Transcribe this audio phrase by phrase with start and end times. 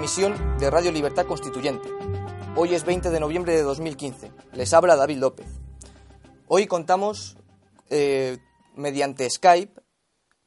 [0.00, 1.90] De Radio Libertad Constituyente.
[2.56, 4.32] Hoy es 20 de noviembre de 2015.
[4.54, 5.46] Les habla David López.
[6.46, 7.36] Hoy contamos
[7.90, 8.38] eh,
[8.74, 9.78] mediante Skype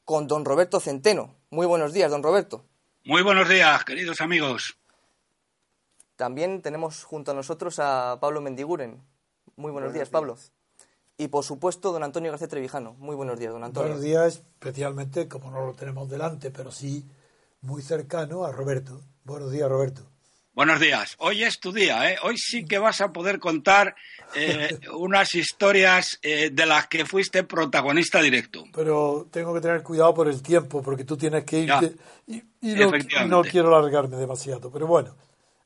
[0.04, 1.36] con don Roberto Centeno.
[1.50, 2.64] Muy buenos días, don Roberto.
[3.04, 4.76] Muy buenos días, queridos amigos.
[6.16, 9.06] También tenemos junto a nosotros a Pablo Mendiguren.
[9.54, 10.36] Muy buenos, días, Pablo.
[11.16, 12.94] Y por supuesto, don Antonio García Trevijano.
[12.94, 13.90] Muy buenos días, don Antonio.
[13.90, 17.08] Buenos días, especialmente, como no lo tenemos delante, pero sí
[17.60, 19.00] muy cercano a Roberto.
[19.24, 20.02] Buenos días, Roberto.
[20.52, 21.16] Buenos días.
[21.18, 22.18] Hoy es tu día, ¿eh?
[22.22, 23.96] Hoy sí que vas a poder contar
[24.34, 28.64] eh, unas historias eh, de las que fuiste protagonista directo.
[28.74, 33.26] Pero tengo que tener cuidado por el tiempo, porque tú tienes que irte y, no,
[33.26, 34.70] no, quiero alargarme demasiado.
[34.70, 35.16] Pero bueno,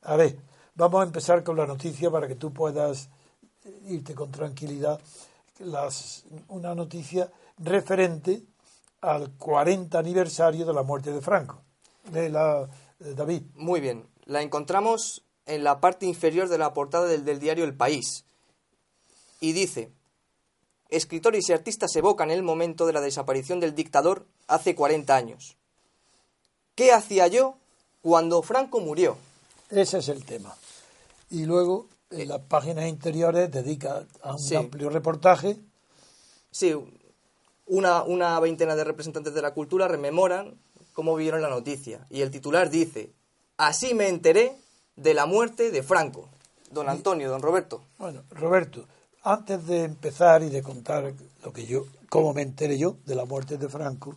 [0.03, 0.37] a ver,
[0.77, 3.11] vamos a empezar con la noticia para que tú puedas
[3.89, 5.01] irte con tranquilidad.
[5.59, 8.41] Las, una noticia referente
[9.01, 11.63] al 40 aniversario de la muerte de Franco.
[12.13, 13.43] De la, eh, David.
[13.55, 14.09] Muy bien.
[14.25, 18.25] La encontramos en la parte inferior de la portada del, diario El País.
[19.41, 19.91] Y dice,
[20.91, 25.57] escritores y artistas evocan el momento de la desaparición del dictador hace 40 años.
[26.75, 27.57] ¿Qué hacía yo
[28.03, 29.17] cuando Franco murió?
[29.71, 30.55] Ese es el tema.
[31.31, 35.59] Y luego, en las páginas interiores, dedica a un amplio reportaje.
[36.51, 36.75] Sí,
[37.67, 40.59] una, una veintena de representantes de la cultura rememoran
[40.99, 42.05] cómo vieron la noticia.
[42.11, 43.13] Y el titular dice,
[43.57, 44.57] así me enteré
[44.97, 46.29] de la muerte de Franco.
[46.73, 47.85] Don Antonio, don Roberto.
[47.99, 48.85] Bueno, Roberto,
[49.23, 51.15] antes de empezar y de contar
[51.45, 54.17] lo que yo, cómo me enteré yo de la muerte de Franco,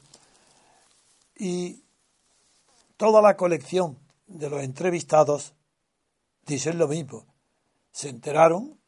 [1.36, 1.84] y
[2.98, 5.54] toda la colección de los entrevistados
[6.48, 7.28] dicen lo mismo.
[7.92, 8.80] Se enteraron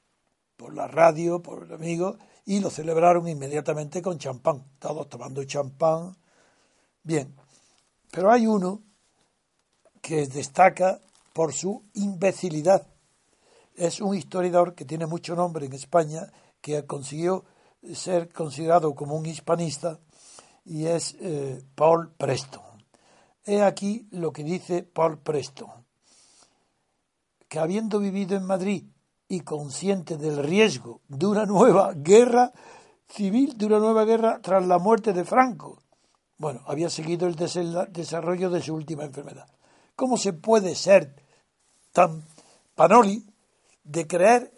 [0.58, 4.64] por la radio, por el amigo, y lo celebraron inmediatamente con champán.
[4.80, 6.18] Todos tomando champán.
[7.04, 7.36] Bien,
[8.14, 8.84] pero hay uno
[10.00, 11.02] que destaca
[11.34, 12.86] por su imbecilidad.
[13.76, 16.32] Es un historiador que tiene mucho nombre en España,
[16.62, 17.44] que consiguió
[17.96, 20.00] ser considerado como un hispanista,
[20.64, 22.62] y es eh, Paul Preston.
[23.46, 25.72] He aquí lo que dice Paul Preston,
[27.48, 28.84] que habiendo vivido en Madrid
[29.28, 32.54] y consciente del riesgo de una nueva guerra
[33.08, 35.83] civil, de una nueva guerra tras la muerte de Franco,
[36.38, 39.48] bueno, había seguido el desarrollo de su última enfermedad.
[39.96, 41.16] ¿Cómo se puede ser
[41.92, 42.26] tan
[42.76, 43.26] panoli
[43.84, 44.52] de creer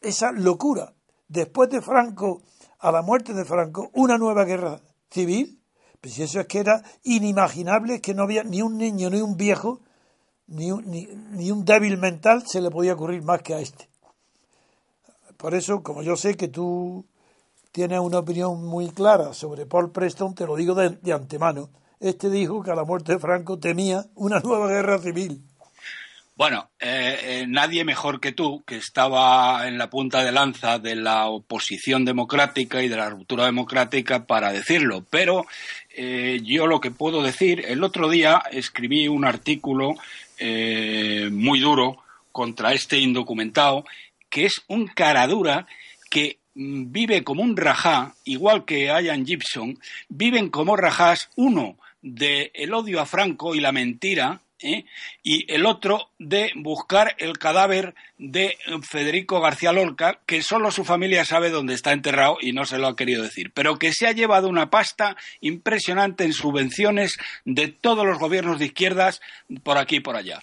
[0.00, 0.94] esa locura?
[1.28, 2.42] Después de Franco,
[2.78, 5.60] a la muerte de Franco, una nueva guerra civil.
[6.00, 9.36] Pues si eso es que era inimaginable, que no había ni un niño, ni un
[9.36, 9.80] viejo,
[10.46, 13.88] ni un, ni un débil mental se le podía ocurrir más que a este.
[15.36, 17.04] Por eso, como yo sé que tú
[17.78, 21.70] tiene una opinión muy clara sobre Paul Preston, te lo digo de, antemano.
[22.00, 25.44] Este dijo que a la muerte de Franco temía una nueva guerra civil.
[26.34, 30.96] Bueno, eh, eh, nadie mejor que tú, que estaba en la punta de lanza de
[30.96, 35.06] la oposición democrática y de la ruptura democrática para decirlo.
[35.08, 35.46] Pero
[35.96, 39.94] eh, yo lo que puedo decir, el otro día escribí un artículo
[41.30, 41.98] muy duro
[42.32, 43.84] contra este indocumentado,
[44.30, 45.68] que es un caradura
[46.10, 49.78] que vive como un rajá, igual que Ian Gibson,
[50.08, 54.84] viven como rajás, uno de el odio a Franco y la mentira, ¿eh?
[55.22, 61.24] y el otro de buscar el cadáver de Federico García Lorca, que solo su familia
[61.24, 64.12] sabe dónde está enterrado y no se lo ha querido decir, pero que se ha
[64.12, 69.20] llevado una pasta impresionante en subvenciones de todos los gobiernos de izquierdas
[69.62, 70.40] por aquí y por allá.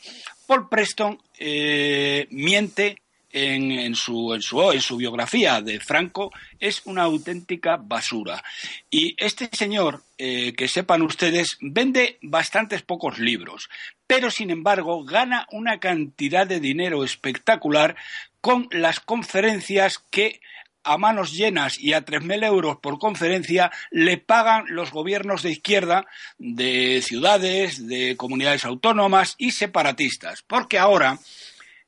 [0.47, 3.01] Paul Preston eh, miente
[3.35, 8.41] en, en su, en su, en su biografía de Franco es una auténtica basura.
[8.89, 13.69] Y este señor, eh, que sepan ustedes, vende bastantes pocos libros,
[14.07, 17.97] pero sin embargo gana una cantidad de dinero espectacular
[18.39, 20.39] con las conferencias que
[20.85, 26.05] a manos llenas y a 3.000 euros por conferencia le pagan los gobiernos de izquierda
[26.37, 30.43] de ciudades, de comunidades autónomas y separatistas.
[30.43, 31.17] Porque ahora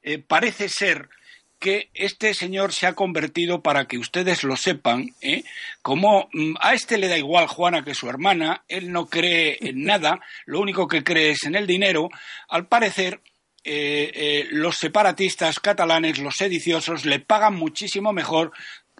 [0.02, 1.10] eh, parece ser
[1.60, 5.44] que este señor se ha convertido, para que ustedes lo sepan, ¿eh?
[5.82, 9.84] como mm, a este le da igual Juana que su hermana, él no cree en
[9.84, 12.10] nada, lo único que cree es en el dinero,
[12.48, 13.22] al parecer
[13.64, 18.54] eh, los separatistas catalanes, los sediciosos, le pagan muchísimo mejor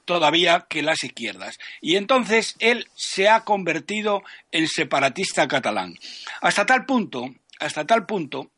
[0.08, 1.60] todavía que las izquierdas.
[1.82, 5.96] Y entonces él se ha convertido en separatista catalán.
[6.42, 8.50] Hasta tal punto, hasta tal punto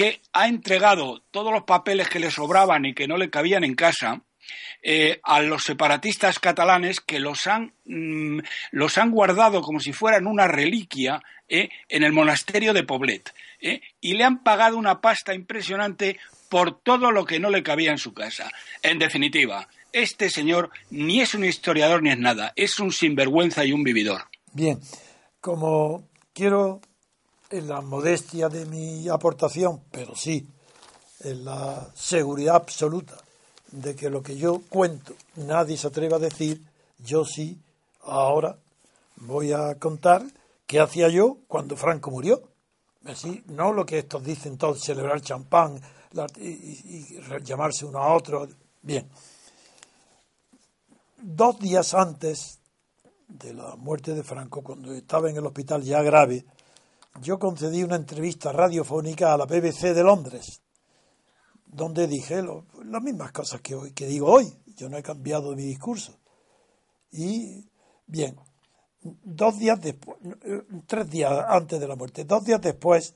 [0.00, 3.74] que ha entregado todos los papeles que le sobraban y que no le cabían en
[3.74, 4.22] casa
[4.82, 8.38] eh, a los separatistas catalanes que los han, mm,
[8.70, 13.34] los han guardado como si fueran una reliquia eh, en el monasterio de Poblet.
[13.60, 16.18] Eh, y le han pagado una pasta impresionante
[16.48, 18.50] por todo lo que no le cabía en su casa.
[18.82, 23.72] En definitiva, este señor ni es un historiador ni es nada, es un sinvergüenza y
[23.72, 24.22] un vividor.
[24.54, 24.80] Bien,
[25.42, 26.80] como quiero
[27.50, 30.48] en la modestia de mi aportación, pero sí
[31.20, 33.16] en la seguridad absoluta
[33.72, 36.62] de que lo que yo cuento nadie se atreva a decir,
[36.98, 37.58] yo sí,
[38.02, 38.56] ahora
[39.16, 40.22] voy a contar
[40.66, 42.42] qué hacía yo cuando Franco murió.
[43.04, 45.80] Así, no lo que estos dicen todos, celebrar champán
[46.36, 48.46] y llamarse uno a otro.
[48.82, 49.08] Bien,
[51.16, 52.58] dos días antes
[53.28, 56.44] de la muerte de Franco, cuando estaba en el hospital ya grave,
[57.20, 60.62] yo concedí una entrevista radiofónica a la BBC de Londres,
[61.66, 64.52] donde dije las mismas cosas que, hoy, que digo hoy.
[64.76, 66.18] Yo no he cambiado mi discurso.
[67.12, 67.68] Y
[68.06, 68.36] bien,
[69.02, 70.18] dos días después,
[70.86, 73.14] tres días antes de la muerte, dos días después,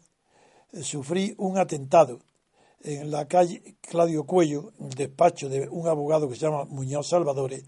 [0.73, 2.19] eh, sufrí un atentado
[2.83, 7.65] en la calle Claudio Cuello, despacho de un abogado que se llama Muñoz Salvadores,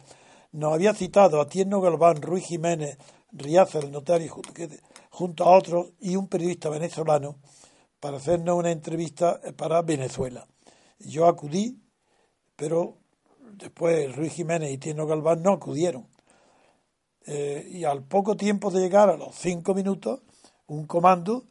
[0.53, 2.99] nos había citado a Tierno Galván, Ruiz Jiménez,
[3.33, 4.35] Riaza, el notario,
[5.17, 7.37] junto a otros, y un periodista venezolano,
[8.01, 10.47] para hacernos una entrevista para Venezuela.
[10.99, 11.81] Yo acudí,
[12.55, 12.99] pero
[13.55, 16.07] después Ruiz Jiménez y Tierno Galván no acudieron.
[17.25, 20.21] Eh, y al poco tiempo de llegar, a los cinco minutos,
[20.67, 21.45] un comando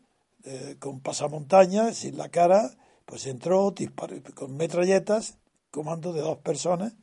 [0.43, 2.69] eh, con pasamontañas, sin la cara,
[3.07, 3.73] pues entró
[4.35, 5.39] con metralletas,
[5.71, 6.93] comando de dos personas,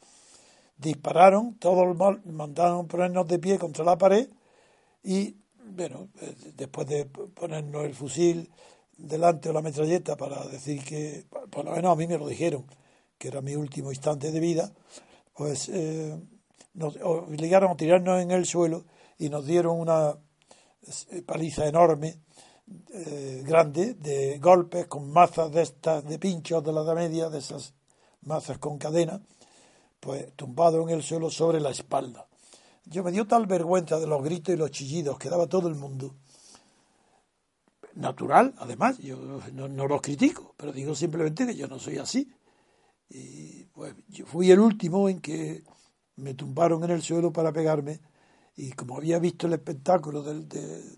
[0.77, 4.29] dispararon, todos mandaron ponernos de pie contra la pared
[5.03, 8.51] y, bueno, eh, después de ponernos el fusil
[8.97, 12.67] delante de la metralleta para decir que, por lo menos a mí me lo dijeron,
[13.19, 14.73] que era mi último instante de vida,
[15.35, 16.19] pues eh,
[16.75, 18.85] nos obligaron a tirarnos en el suelo
[19.19, 20.17] y nos dieron una
[21.11, 22.19] eh, paliza enorme,
[23.45, 27.75] grande, de golpes con mazas de estas, de pinchos de la edad media, de esas
[28.23, 29.21] mazas con cadena,
[30.01, 32.27] pues tumbado en el suelo sobre la espalda.
[32.85, 35.75] Yo me dio tal vergüenza de los gritos y los chillidos que daba todo el
[35.75, 36.15] mundo.
[37.95, 42.33] Natural, además, yo no, los critico, pero digo simplemente que yo no soy así.
[43.09, 45.63] Y pues yo fui el último en que
[46.17, 48.01] me tumbaron en el suelo para pegarme
[48.57, 50.47] y como había visto el espectáculo del,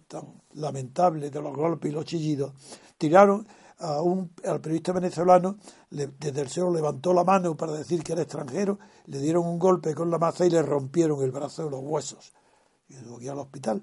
[0.07, 2.53] tan lamentable de los golpes y los chillidos,
[2.99, 3.47] tiraron
[3.79, 5.57] a un, al periodista venezolano,
[5.91, 9.95] desde el suelo levantó la mano para decir que era extranjero, le dieron un golpe
[9.95, 12.33] con la maza y le rompieron el brazo de los huesos.
[12.89, 13.83] Y lo al hospital.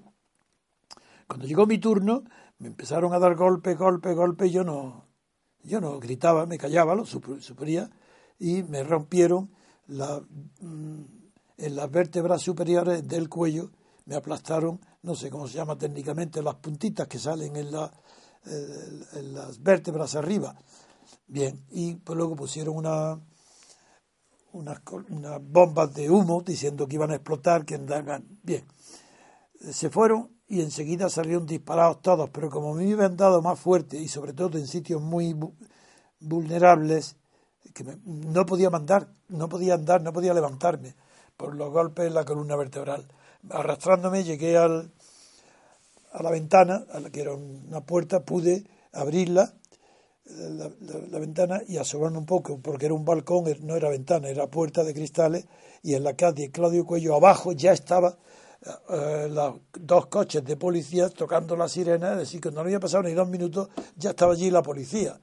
[1.28, 2.24] Cuando llegó mi turno,
[2.60, 5.06] me empezaron a dar golpe, golpe, golpe, y yo no,
[5.64, 7.90] yo no gritaba, me callaba, lo suponía,
[8.40, 9.52] y me rompieron
[9.88, 10.22] la,
[10.60, 11.04] mm,
[11.58, 13.72] en las vértebras superiores del cuello,
[14.06, 17.92] me aplastaron, no sé cómo se llama técnicamente, las puntitas que salen en la,
[18.44, 20.56] las vértebras arriba.
[21.28, 23.20] Bien, y pues luego pusieron una,
[24.54, 24.82] unas,
[25.42, 28.26] bombas de humo diciendo que iban a explotar, que andaban.
[28.44, 28.66] Bien,
[29.72, 34.08] se fueron y enseguida salieron disparados todos, pero como me habían dado más fuerte y
[34.08, 35.36] sobre todo en sitios muy
[36.20, 37.16] vulnerables,
[37.74, 40.96] que no podía mandar, no podía andar, no podía levantarme
[41.38, 43.08] por los golpes en la columna vertebral.
[43.50, 44.92] Arrastrándome llegué al,
[46.12, 49.54] a la ventana, a la que era una puerta, pude abrirla,
[50.26, 54.84] la, ventana, y asomarme un poco, porque era un balcón, no era ventana, era puerta
[54.84, 55.46] de cristales,
[55.84, 58.18] y en la calle Claudio Cuello abajo ya estaba
[58.90, 63.04] eh, los dos coches de policía tocando la sirena, es decir, que no había pasado
[63.04, 65.20] ni dos minutos, ya estaba allí la policía.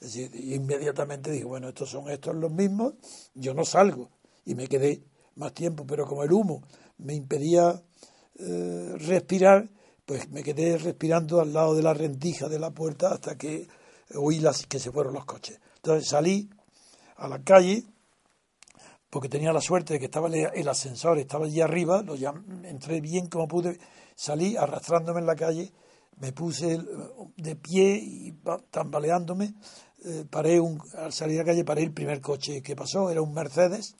[0.00, 2.94] Es decir, inmediatamente dije, bueno, estos son estos los mismos,
[3.34, 4.10] yo no salgo.
[4.44, 5.04] Y me quedé
[5.36, 6.62] más tiempo, pero como el humo
[6.98, 7.80] me impedía
[8.38, 9.68] eh, respirar,
[10.10, 13.68] pues me quedé respirando al lado de la rendija de la puerta hasta que
[14.16, 15.60] oí las, que se fueron los coches.
[15.76, 16.50] Entonces salí
[17.14, 17.84] a la calle,
[19.08, 22.16] porque tenía la suerte de que estaba el ascensor, estaba allí arriba, lo
[22.64, 23.78] entré bien como pude,
[24.16, 25.72] salí arrastrándome en la calle,
[26.16, 26.80] me puse
[27.36, 28.34] de pie y
[28.72, 29.54] tambaleándome,
[30.04, 33.22] eh, paré un, al salir a la calle paré el primer coche que pasó, era
[33.22, 33.94] un Mercedes,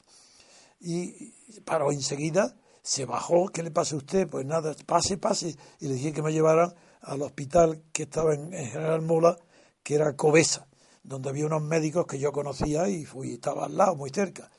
[0.81, 1.31] y
[1.63, 4.27] paró enseguida, se bajó, ¿qué le pasa a usted?
[4.27, 8.53] Pues nada, pase, pase, y le dije que me llevaran al hospital que estaba en,
[8.53, 9.37] en General Mola,
[9.83, 10.67] que era Cobesa,
[11.03, 14.49] donde había unos médicos que yo conocía y fui, estaba al lado, muy cerca.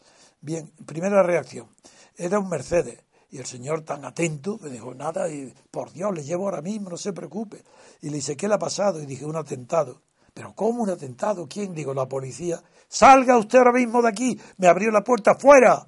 [0.41, 1.69] Bien, primera reacción,
[2.17, 2.99] era un Mercedes,
[3.33, 6.91] y el señor tan atento me dijo, nada, y por Dios, le llevo ahora mismo,
[6.91, 7.65] no se preocupe.
[8.03, 9.01] Y le dice, ¿qué le ha pasado?
[9.01, 10.03] Y dije, un atentado.
[10.35, 11.47] ¿Pero cómo un atentado?
[11.49, 11.75] ¿Quién?
[11.75, 12.63] Digo, la policía.
[12.89, 14.39] Salga usted ahora mismo de aquí.
[14.59, 15.87] Me abrió la puerta, fuera.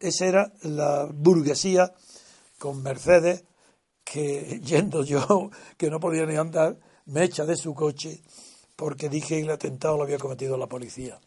[0.00, 1.92] Esa era la burguesía
[2.58, 3.44] con Mercedes
[4.04, 8.20] que yendo yo, que no podía ni andar, me echa de su coche
[8.76, 11.18] porque dije que el atentado lo había cometido la policía.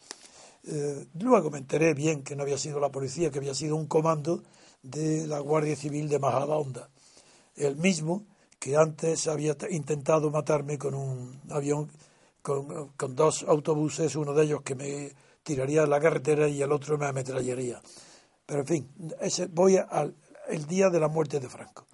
[0.64, 3.86] Eh, luego me enteré bien que no había sido la policía, que había sido un
[3.86, 4.42] comando
[4.82, 6.88] de la Guardia Civil de Majadahonda,
[7.56, 8.24] el mismo
[8.58, 11.90] que antes había intentado matarme con un avión,
[12.42, 15.12] con, con dos autobuses, uno de ellos que me
[15.42, 17.80] tiraría a la carretera y el otro me ametrallaría.
[18.50, 20.16] Pero en fin, ese, voy al
[20.48, 21.86] el día de la muerte de Franco.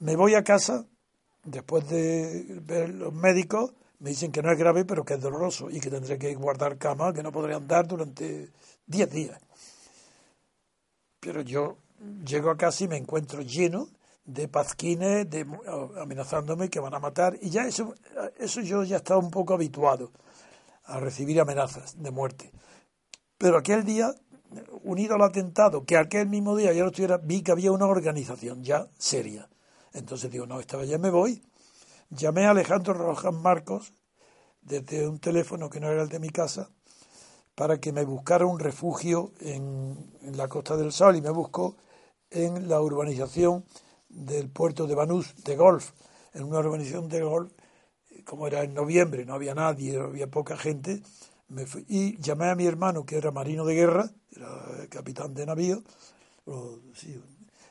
[0.00, 0.84] Me voy a casa,
[1.44, 5.70] después de ver los médicos, me dicen que no es grave, pero que es doloroso
[5.70, 8.50] y que tendré que guardar cama, que no podré andar durante
[8.86, 9.40] 10 días.
[11.20, 11.78] Pero yo
[12.22, 13.88] llego a casa y me encuentro lleno
[14.26, 15.26] de pazquines
[15.98, 17.94] amenazándome que van a matar y ya eso,
[18.36, 20.12] eso yo ya estaba un poco habituado
[20.84, 22.52] a recibir amenazas de muerte.
[23.38, 24.14] Pero aquel día,
[24.84, 28.62] unido al atentado, que aquel mismo día ya lo estuviera, vi que había una organización
[28.62, 29.48] ya seria.
[29.92, 31.42] Entonces digo, no, esta vez ya me voy.
[32.10, 33.92] Llamé a Alejandro Rojas Marcos
[34.62, 36.70] desde un teléfono que no era el de mi casa
[37.54, 41.76] para que me buscara un refugio en, en la Costa del Sol y me buscó
[42.30, 43.64] en la urbanización
[44.08, 45.92] del puerto de Banús, de Golf,
[46.34, 47.52] en una urbanización de Golf,
[48.24, 51.02] como era en noviembre, no había nadie, había poca gente,
[51.48, 55.82] me y llamé a mi hermano, que era marino de guerra, era capitán de navío,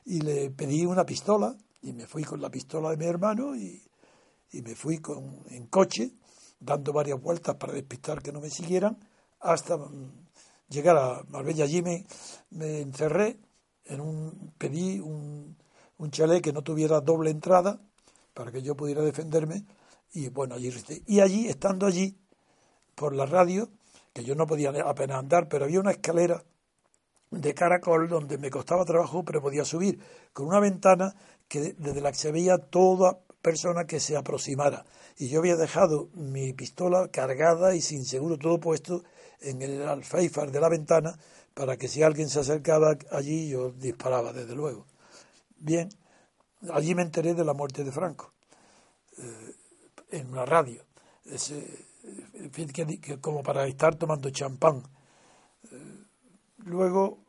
[0.06, 3.82] y le pedí una pistola, y me fui con la pistola de mi hermano, y,
[4.52, 6.14] y me fui con, en coche,
[6.60, 8.98] dando varias vueltas para despistar que no me siguieran,
[9.40, 9.78] hasta
[10.70, 11.66] llegar a Marbella.
[11.66, 12.06] Allí me,
[12.52, 13.40] me encerré
[13.86, 15.56] en un, pedí un,
[15.98, 17.80] un chalet que no tuviera doble entrada
[18.34, 19.66] para que yo pudiera defenderme
[20.14, 20.72] y bueno, allí
[21.08, 22.18] Y allí, estando allí,
[22.96, 23.70] por la radio,
[24.14, 26.44] que yo no podía apenas andar, pero había una escalera
[27.32, 30.00] de caracol donde me costaba trabajo, pero podía subir,
[30.34, 31.16] con una ventana
[31.48, 34.86] que desde la que se veía toda persona que se aproximara.
[35.18, 39.04] Y yo había dejado mi pistola cargada y sin seguro todo puesto
[39.42, 41.18] en el alféizar de la ventana
[41.54, 44.86] para que si alguien se acercaba allí yo disparaba, desde luego.
[45.58, 45.90] Bien,
[46.72, 48.34] allí me enteré de la muerte de Franco,
[49.18, 49.56] eh,
[50.12, 50.84] en una radio,
[52.74, 54.84] que, como para estar tomando champán.
[55.72, 56.04] Eh,
[56.58, 57.20] luego,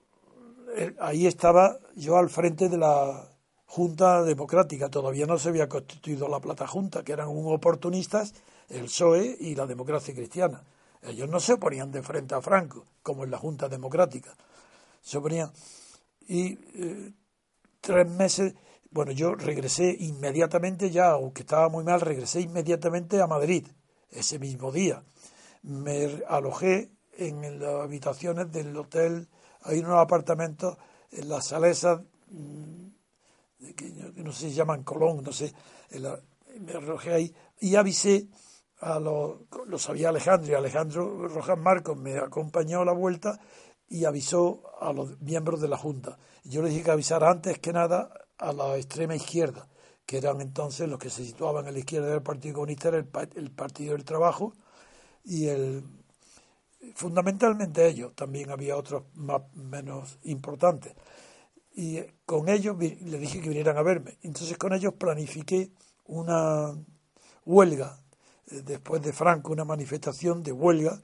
[1.01, 3.29] ahí estaba yo al frente de la
[3.67, 8.35] Junta Democrática, todavía no se había constituido la Plata Junta, que eran un oportunistas,
[8.69, 10.63] el PSOE y la democracia cristiana
[11.07, 14.35] ellos no se ponían de frente a Franco, como en la Junta Democrática.
[15.01, 15.51] Se ponían.
[16.27, 17.13] Y eh,
[17.81, 18.55] tres meses.
[18.91, 23.67] Bueno, yo regresé inmediatamente ya, aunque estaba muy mal, regresé inmediatamente a Madrid
[24.11, 25.03] ese mismo día.
[25.63, 29.29] Me alojé en las habitaciones del hotel,
[29.63, 30.77] hay unos apartamentos
[31.11, 32.87] en las salesas, mm,
[33.75, 35.53] que no sé si llaman Colón, no sé,
[36.61, 38.29] me alojé ahí y avisé
[38.81, 43.41] a los, lo sabía Alejandro y Alejandro Rojas Marcos me acompañó a la vuelta
[43.89, 46.19] y avisó a los miembros de la Junta.
[46.45, 49.69] Yo les dije que avisara antes que nada a la extrema izquierda,
[50.07, 53.51] que eran entonces los que se situaban a la izquierda del Partido Comunista, el, el
[53.51, 54.55] Partido del Trabajo
[55.25, 55.85] y el
[56.95, 60.95] fundamentalmente ellos, también había otros más menos importantes.
[61.75, 64.19] Y con ellos les dije que vinieran a verme.
[64.23, 65.71] Entonces con ellos planifiqué
[66.07, 66.73] una
[67.45, 67.99] huelga
[68.51, 71.03] eh, después de Franco una manifestación de huelga.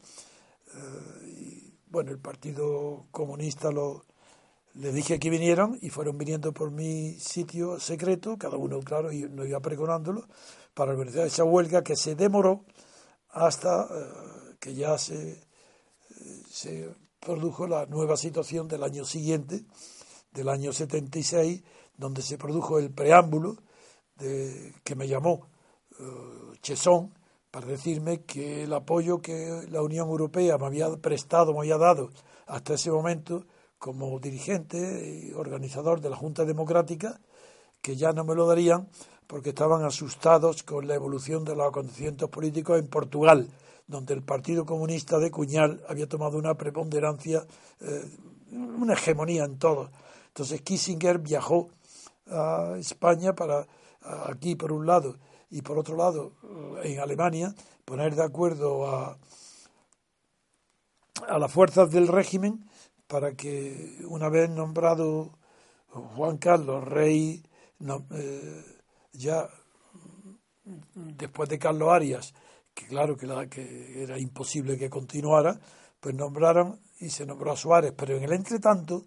[0.75, 4.07] Eh, y, bueno, el Partido Comunista lo,
[4.75, 9.23] le dije que vinieran y fueron viniendo por mi sitio secreto, cada uno, claro, y
[9.23, 10.27] no iba pregonándolo,
[10.75, 12.65] para organizar esa huelga que se demoró
[13.29, 15.43] hasta eh, que ya se,
[16.51, 19.65] se produjo la nueva situación del año siguiente,
[20.33, 21.63] del año 76,
[21.97, 23.57] donde se produjo el preámbulo
[24.17, 25.49] de, que me llamó
[25.99, 27.13] uh, Chesón
[27.51, 32.11] para decirme que el apoyo que la Unión Europea me había prestado, me había dado
[32.47, 33.45] hasta ese momento
[33.83, 37.19] como dirigente y organizador de la Junta Democrática,
[37.81, 38.89] que ya no me lo darían
[39.27, 43.49] porque estaban asustados con la evolución de los acontecimientos políticos en Portugal,
[43.89, 47.45] donde el Partido Comunista de Cuñal había tomado una preponderancia,
[47.81, 48.05] eh,
[48.53, 49.91] una hegemonía en todo.
[50.29, 51.69] Entonces Kissinger viajó
[52.31, 53.67] a España para
[54.29, 55.17] aquí por un lado
[55.51, 56.35] y por otro lado
[56.85, 57.53] en Alemania
[57.85, 59.19] poner de acuerdo a,
[61.27, 62.65] a las fuerzas del régimen
[63.13, 65.39] para que una vez nombrado
[65.89, 67.45] Juan Carlos rey
[68.11, 68.65] eh,
[69.13, 69.47] ya
[70.95, 72.33] después de Carlos Arias
[72.73, 75.61] que claro que, que era imposible que continuara
[76.01, 79.05] pues nombraron y se nombró a Suárez pero en el entretanto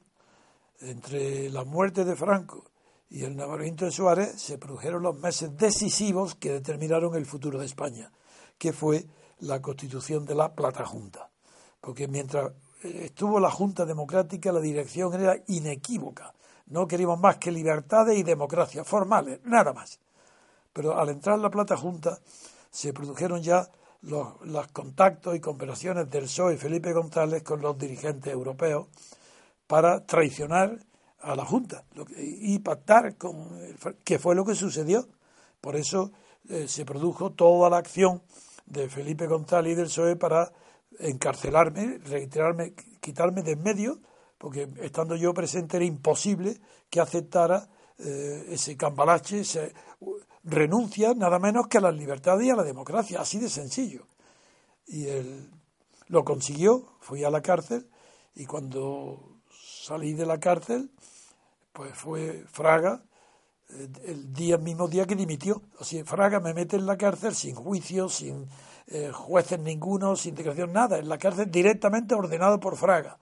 [0.81, 2.69] entre la muerte de Franco
[3.09, 7.65] y el nombramiento de Suárez se produjeron los meses decisivos que determinaron el futuro de
[7.65, 8.11] España,
[8.57, 9.05] que fue
[9.39, 11.29] la constitución de la Plata Junta.
[11.79, 12.51] Porque mientras
[12.85, 16.33] estuvo la Junta Democrática, la dirección era inequívoca.
[16.67, 19.99] No queríamos más que libertades y democracia formales, nada más.
[20.73, 22.19] Pero al entrar la Plata Junta
[22.71, 23.69] se produjeron ya
[24.01, 28.87] los, los contactos y conversaciones del PSOE Felipe González con los dirigentes europeos
[29.67, 30.79] para traicionar
[31.21, 31.83] a la Junta
[32.17, 33.49] y pactar con
[34.03, 35.07] que fue lo que sucedió.
[35.59, 36.11] Por eso
[36.49, 38.21] eh, se produjo toda la acción
[38.65, 40.51] de Felipe González y del PSOE para
[40.99, 43.99] encarcelarme, retirarme, quitarme de en medio,
[44.37, 46.59] porque estando yo presente era imposible
[46.89, 49.73] que aceptara eh, ese cambalache, se
[50.43, 54.07] renuncia nada menos que a las libertades y a la democracia, así de sencillo.
[54.87, 55.49] Y él
[56.07, 57.89] lo consiguió, fui a la cárcel
[58.35, 60.91] y cuando salí de la cárcel,
[61.71, 63.03] pues fue Fraga,
[63.69, 65.61] eh, el día mismo día que dimitió.
[65.79, 68.47] Así, Fraga me mete en la cárcel sin juicio, sin
[68.87, 73.17] eh, jueces ninguno, sin integración, nada, en la cárcel directamente ordenado por Fraga.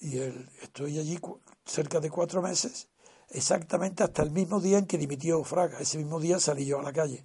[0.00, 0.18] Y
[0.62, 1.18] estoy allí
[1.64, 2.88] cerca de cuatro meses,
[3.30, 5.80] exactamente hasta el mismo día en que dimitió Fraga.
[5.80, 7.24] Ese mismo día salí yo a la calle.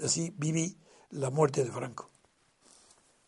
[0.00, 0.78] Así viví
[1.10, 2.10] la muerte de Franco.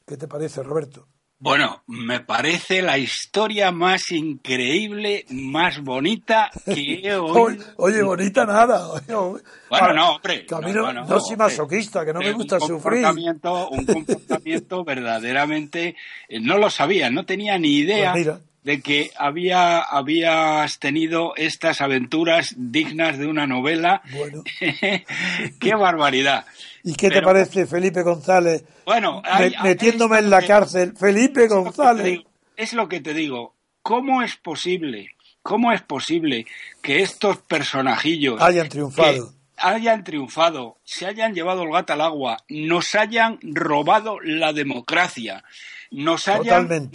[0.06, 1.08] ¿Qué te parece, Roberto?
[1.38, 7.64] Bueno, me parece la historia más increíble, más bonita que he oído.
[7.76, 8.88] Oye, bonita nada.
[9.06, 10.46] bueno, no, hombre.
[10.46, 13.04] Camino, no, no, soy masoquista, que no me gusta un sufrir.
[13.06, 15.96] Un comportamiento verdaderamente.
[16.28, 18.12] Eh, no lo sabía, no tenía ni idea.
[18.12, 24.00] Pues mira de que había, habías tenido estas aventuras dignas de una novela.
[24.10, 24.42] Bueno.
[25.60, 26.46] ¡Qué barbaridad!
[26.84, 29.22] ¿Y qué te parece Felipe González bueno,
[29.62, 30.94] metiéndome en la cárcel?
[30.96, 32.20] Felipe González.
[32.56, 33.54] Es lo que te digo.
[33.82, 35.16] ¿Cómo es posible?
[35.42, 36.46] ¿Cómo es posible
[36.82, 39.32] que estos personajillos hayan triunfado?
[39.56, 45.44] hayan triunfado, se hayan llevado el gato al agua, nos hayan robado la democracia,
[45.90, 46.90] nos hayan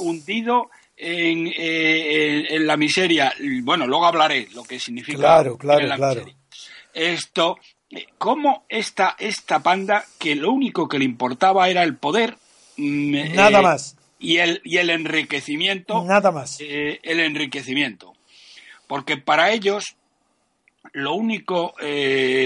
[0.00, 3.32] hundido eh, en, la miseria.
[3.62, 6.24] Bueno, luego hablaré lo que significa claro, claro, claro.
[6.92, 7.56] Esto,
[8.18, 12.36] cómo esta, esta panda, que lo único que le importaba era el poder.
[12.76, 13.96] Mm, Nada eh, más.
[14.18, 16.04] Y el, y el enriquecimiento.
[16.04, 16.58] Nada más.
[16.60, 18.12] el enriquecimiento.
[18.86, 19.96] Porque para ellos,
[20.92, 21.74] lo único,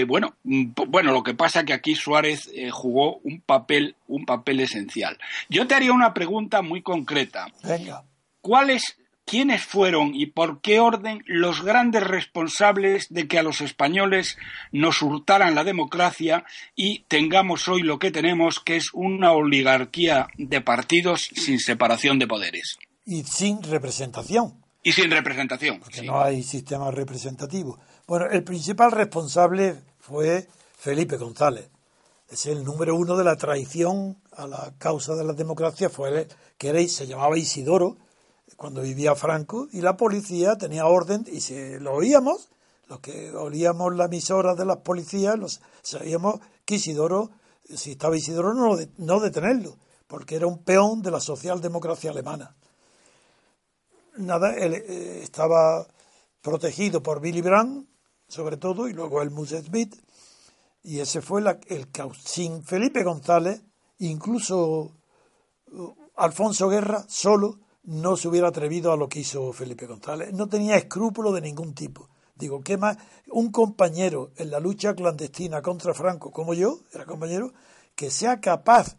[0.07, 5.17] bueno, mm, bueno, lo que pasa que aquí Suárez jugó un papel, un papel esencial.
[5.49, 7.47] Yo te haría una pregunta muy concreta.
[7.63, 8.03] Venga.
[8.41, 8.97] ¿Cuáles,
[9.27, 14.37] quiénes fueron y por qué orden los grandes responsables de que a los españoles
[14.71, 20.61] nos hurtaran la democracia y tengamos hoy lo que tenemos, que es una oligarquía de
[20.61, 22.77] partidos sin separación de poderes?
[23.05, 24.63] Y sin representación.
[24.81, 25.81] Y sin representación.
[25.81, 27.79] Porque no hay sistema representativo.
[28.07, 31.69] Bueno, el principal responsable fue Felipe González.
[32.29, 35.89] Es el número uno de la traición a la causa de la democracia.
[35.89, 37.97] Fue él, que era, se llamaba Isidoro,
[38.55, 42.49] cuando vivía Franco y la policía tenía orden y si lo oíamos,
[42.87, 47.31] los que olíamos la emisora de las policías, los, sabíamos que Isidoro,
[47.63, 52.55] si estaba Isidoro, no, no detenerlo, porque era un peón de la socialdemocracia alemana.
[54.17, 55.85] Nada, él eh, estaba
[56.41, 57.87] protegido por Willy Brandt,
[58.27, 59.95] sobre todo, y luego el Smith,
[60.83, 61.87] y ese fue la, el
[62.23, 63.61] sin Felipe González,
[63.99, 64.91] incluso
[65.71, 70.33] uh, Alfonso Guerra, solo, no se hubiera atrevido a lo que hizo Felipe González.
[70.33, 72.09] No tenía escrúpulo de ningún tipo.
[72.35, 72.97] Digo, ¿qué más?
[73.29, 77.53] Un compañero en la lucha clandestina contra Franco, como yo, era compañero,
[77.95, 78.97] que sea capaz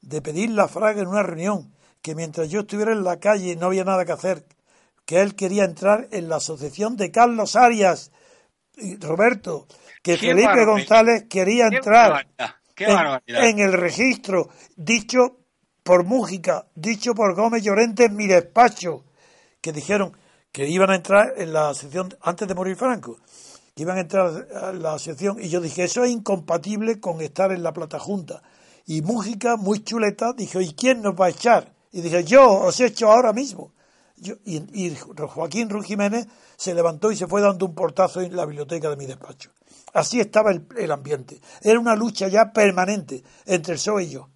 [0.00, 1.72] de pedir la fraga en una reunión,
[2.02, 4.44] que mientras yo estuviera en la calle no había nada que hacer,
[5.04, 8.10] que él quería entrar en la asociación de Carlos Arias,
[8.76, 9.66] y Roberto,
[10.02, 12.26] que Felipe González quería entrar
[12.76, 15.39] en, el registro dicho
[15.90, 19.02] por Mújica, dicho por Gómez Llorente en mi despacho,
[19.60, 20.16] que dijeron
[20.52, 23.18] que iban a entrar en la asociación antes de morir Franco,
[23.74, 27.50] que iban a entrar a la asociación y yo dije, eso es incompatible con estar
[27.50, 28.40] en la plata junta.
[28.86, 31.72] Y Mújica, muy chuleta, dijo, ¿y quién nos va a echar?
[31.90, 33.72] Y dije, yo os he hecho ahora mismo.
[34.44, 38.90] y, Joaquín Ruiz Jiménez se levantó y se fue dando un portazo en la biblioteca
[38.90, 39.50] de mi despacho.
[39.92, 41.40] Así estaba el, ambiente.
[41.60, 44.28] Era una lucha ya permanente entre el PSOE y yo.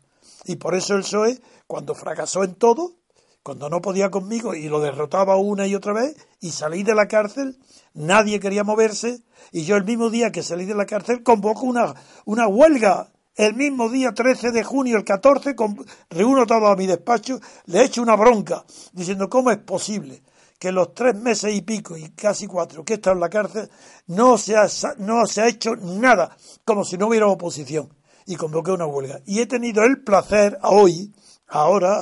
[0.45, 2.93] Y por eso el PSOE, cuando fracasó en todo,
[3.43, 7.09] cuando no podía conmigo y lo derrotaba una y otra vez, y salí de la
[7.09, 7.59] cárcel,
[7.93, 11.95] nadie quería moverse, y yo el mismo día que salí de la cárcel convoco una,
[12.25, 13.11] una huelga.
[13.37, 15.57] El mismo día 13 de junio, el 14,
[16.09, 20.23] reúno todo a mi despacho, le echo una bronca, diciendo, ¿cómo es posible?
[20.59, 23.69] que los tres meses y pico y casi cuatro que he estado en la cárcel
[24.07, 27.93] no se ha, no se ha hecho nada, como si no hubiera oposición.
[28.27, 29.21] Y convoqué una huelga.
[29.27, 31.15] Y he tenido el placer hoy,
[31.49, 32.01] ahora,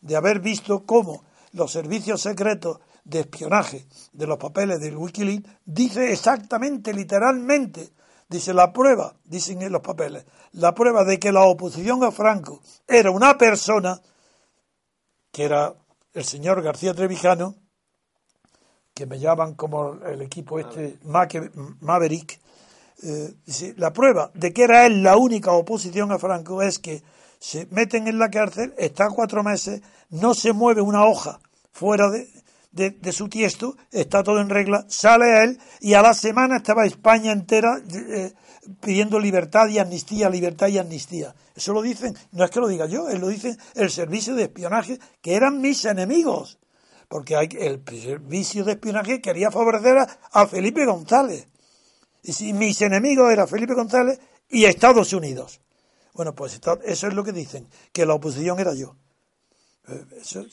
[0.00, 6.12] de haber visto cómo los servicios secretos de espionaje de los papeles del Wikileaks dice
[6.12, 7.92] exactamente, literalmente,
[8.28, 12.60] dice la prueba, dicen en los papeles, la prueba de que la oposición a Franco
[12.86, 14.00] era una persona,
[15.30, 15.74] que era
[16.14, 17.56] el señor García Trevijano,
[18.94, 22.40] que me llaman como el equipo este Maverick,
[23.02, 27.02] eh, la prueba de que era él la única oposición a Franco es que
[27.38, 31.40] se meten en la cárcel, está cuatro meses, no se mueve una hoja
[31.72, 32.28] fuera de,
[32.70, 37.32] de, su tiesto, está todo en regla, sale él y a la semana estaba España
[37.32, 38.32] entera eh,
[38.80, 41.34] pidiendo libertad y amnistía, libertad y amnistía.
[41.56, 44.44] Eso lo dicen, no es que lo diga yo, él lo dice el servicio de
[44.44, 46.58] espionaje, que eran mis enemigos
[47.12, 51.46] porque el servicio de espionaje quería favorecer a, Felipe González.
[52.22, 55.60] Y mis enemigos eran Felipe González y Estados Unidos.
[56.14, 58.96] Bueno, pues eso es lo que dicen, que la oposición era yo.
[59.88, 60.04] Eh,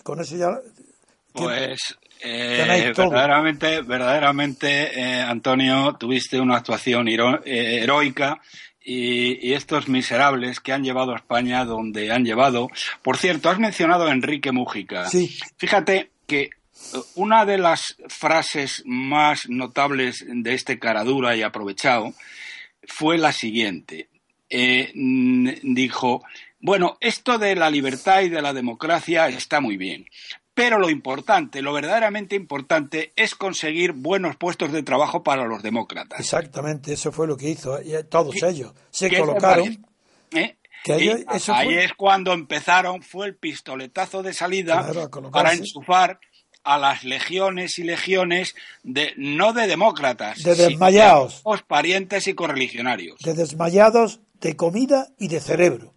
[0.04, 0.58] con eso ya...
[1.34, 8.42] Pues eh, verdaderamente, verdaderamente, eh, Antonio, tuviste una actuación heroica
[8.84, 12.70] y, y, estos miserables que han llevado a España donde han llevado.
[13.04, 15.08] Por cierto, has mencionado a Enrique Mújica.
[15.08, 15.38] Sí.
[15.58, 16.50] Fíjate, que eh,
[17.16, 22.14] una de las frases más notables de este caradura y aprovechado
[22.88, 24.10] fue la siguiente.
[24.50, 26.24] Eh, dijo,
[26.60, 30.06] bueno, esto de la libertad y de la democracia está muy bien,
[30.54, 36.20] pero lo importante, lo verdaderamente importante es conseguir buenos puestos de trabajo para los demócratas.
[36.20, 38.74] Exactamente, eso fue lo que hizo todos ellos.
[38.90, 39.86] Se colocaron.
[40.32, 40.56] ¿Eh?
[41.50, 44.92] ahí, es cuando empezaron, fue el pistoletazo de salida
[45.32, 46.20] para enchufar
[46.64, 53.20] a las legiones y legiones de no de demócratas, de desmayados, de parientes y correligionarios.
[53.22, 55.94] De desmayados de comida y de cerebro.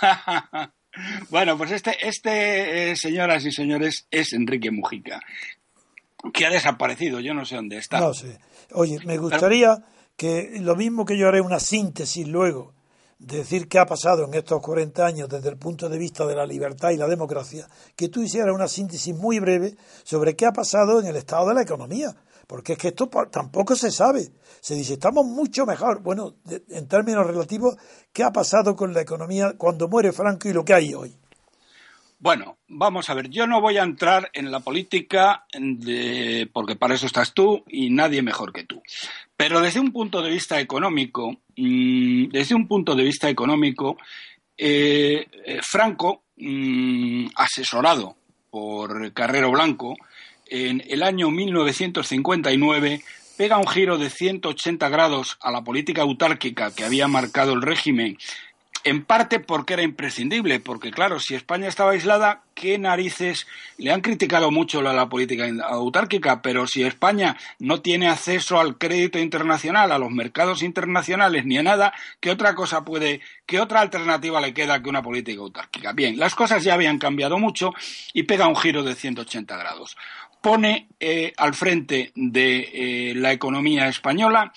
[1.30, 5.20] bueno, pues este, este eh, señoras y señores, es Enrique Mujica,
[6.32, 8.00] que ha desaparecido, yo no sé dónde está.
[8.00, 8.38] No sé.
[8.72, 9.78] Oye, me gustaría
[10.16, 12.73] que lo mismo que yo haré una síntesis luego
[13.18, 16.46] decir qué ha pasado en estos 40 años desde el punto de vista de la
[16.46, 21.00] libertad y la democracia, que tú hicieras una síntesis muy breve sobre qué ha pasado
[21.00, 22.14] en el estado de la economía,
[22.46, 24.28] porque es que esto tampoco se sabe.
[24.60, 26.02] Se dice, estamos mucho mejor.
[26.02, 26.34] Bueno,
[26.68, 27.76] en términos relativos,
[28.12, 31.16] ¿qué ha pasado con la economía cuando muere Franco y lo que hay hoy?
[32.18, 35.44] Bueno, vamos a ver, yo no voy a entrar en la política
[36.54, 38.82] porque para eso estás tú y nadie mejor que tú.
[39.36, 43.96] Pero desde un punto de vista económico, mm, desde un punto de vista económico,
[44.56, 48.16] eh, eh, Franco, mm, asesorado
[48.50, 49.96] por Carrero Blanco,
[50.46, 53.02] en el año 1959
[53.36, 58.16] pega un giro de 180 grados a la política autárquica que había marcado el régimen
[58.84, 63.46] en parte porque era imprescindible, porque claro, si España estaba aislada, ¿qué narices?
[63.78, 69.18] Le han criticado mucho la, política autárquica, pero si España no tiene acceso al crédito
[69.18, 74.40] internacional, a los mercados internacionales, ni a nada, ¿qué otra cosa puede, qué otra alternativa
[74.40, 75.92] le queda que una política autárquica?
[75.92, 77.72] Bien, las cosas ya habían cambiado mucho
[78.12, 79.96] y pega un giro de 180 grados.
[80.42, 82.68] Pone eh, al frente de
[83.10, 84.52] eh, la economía española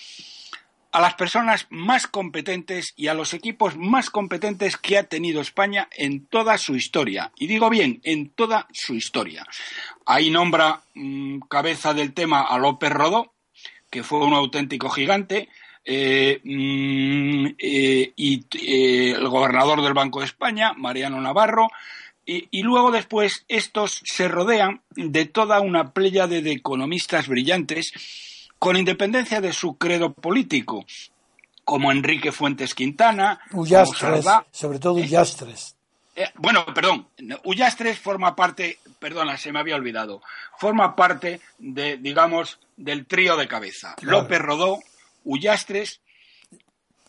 [0.98, 5.88] a las personas más competentes y a los equipos más competentes que ha tenido España
[5.96, 7.30] en toda su historia.
[7.38, 9.46] Y digo bien, en toda su historia.
[10.06, 13.32] Ahí nombra mm, cabeza del tema a López Rodó,
[13.88, 15.48] que fue un auténtico gigante.
[15.84, 21.68] eh, mm, eh, y eh, el gobernador del Banco de España, Mariano Navarro,
[22.26, 27.92] y, luego después estos se rodean de toda una playa de economistas brillantes
[28.58, 30.84] con independencia de su credo político,
[31.64, 35.76] como Enrique Fuentes Quintana, Ullastres, sobre todo Ullastres.
[36.36, 37.08] bueno, perdón,
[37.44, 40.22] Ullastres forma parte, perdona, se me había olvidado,
[40.56, 43.94] forma parte de, digamos, del trío de cabeza.
[44.00, 44.78] López Rodó,
[45.24, 46.00] Ullastres,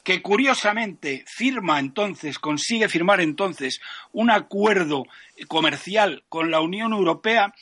[0.04, 3.80] que curiosamente firma entonces, consigue firmar entonces
[4.12, 5.06] un acuerdo
[5.48, 7.54] comercial con la Unión Europea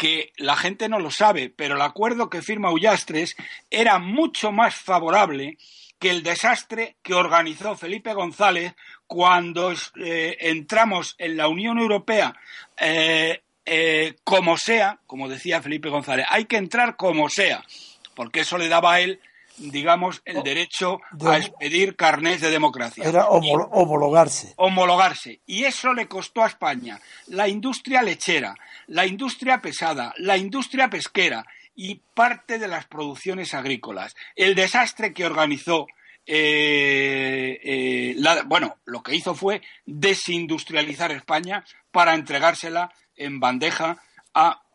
[0.00, 3.36] que la gente no lo sabe, pero el acuerdo que firma Ullastres
[3.68, 5.58] era mucho más favorable
[5.98, 8.74] que el desastre que organizó Felipe González
[9.06, 12.34] cuando eh, entramos en la Unión Europea
[12.78, 17.62] eh, eh, como sea, como decía Felipe González, hay que entrar como sea,
[18.14, 19.20] porque eso le daba a él
[19.60, 23.04] digamos, el derecho a expedir carnés de democracia.
[23.04, 24.54] Era homologarse.
[24.56, 25.40] Homologarse.
[25.46, 28.54] Y eso le costó a España la industria lechera,
[28.86, 31.44] la industria pesada, la industria pesquera
[31.74, 34.16] y parte de las producciones agrícolas.
[34.34, 35.86] El desastre que organizó
[36.26, 44.00] eh, eh, bueno, lo que hizo fue desindustrializar España para entregársela en bandeja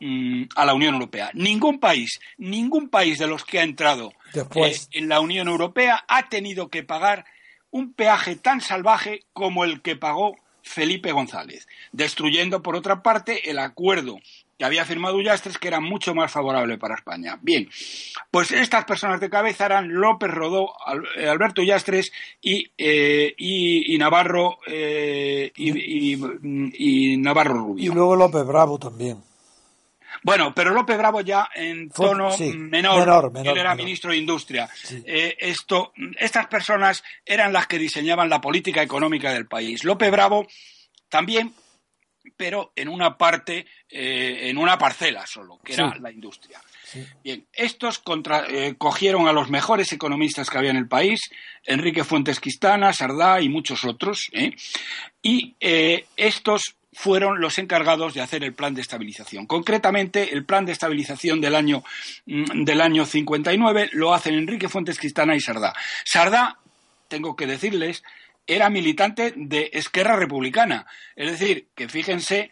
[0.01, 1.31] Mm, a, la Unión Europea.
[1.33, 6.29] Ningún país, ningún país de los que ha entrado eh, en la Unión Europea ha
[6.29, 7.25] tenido que pagar
[7.71, 13.59] un peaje tan salvaje como el que pagó Felipe González, destruyendo por otra parte el
[13.59, 14.17] acuerdo
[14.57, 17.37] que había firmado Ullastres, que era mucho más favorable para España.
[17.41, 17.69] Bien,
[18.31, 20.69] pues estas personas de cabeza eran López Rodó,
[21.17, 27.91] eh, Alberto Ullastres y, eh, y, Navarro y, y, Navarro Rubio.
[27.91, 29.34] Y luego López Bravo también.
[30.25, 34.67] Bueno, pero López Bravo ya en tono menor, él era ministro de Industria.
[35.05, 39.83] Eh, esto, estas personas eran las que diseñaban la política económica del país.
[39.83, 40.47] López Bravo
[41.09, 41.53] también,
[42.35, 46.59] pero en una parte, eh, en una parcela solo, que era la industria.
[47.23, 48.01] Bien, estos
[48.49, 51.19] eh, cogieron a los mejores economistas que había en el país,
[51.63, 54.31] Enrique Fuentes Quistana, Sardá y muchos otros,
[55.21, 59.45] y estos fueron los encargados de hacer el plan de estabilización.
[59.45, 61.83] Concretamente, el plan de estabilización del año,
[62.25, 65.73] mm, del año 59 lo hacen Enrique Fuentes Cristana y Sardá.
[66.05, 66.57] Sardá,
[67.09, 68.01] tengo que decirles,
[68.47, 70.87] era militante de Esquerra Republicana.
[71.17, 72.49] Es decir, que fíjense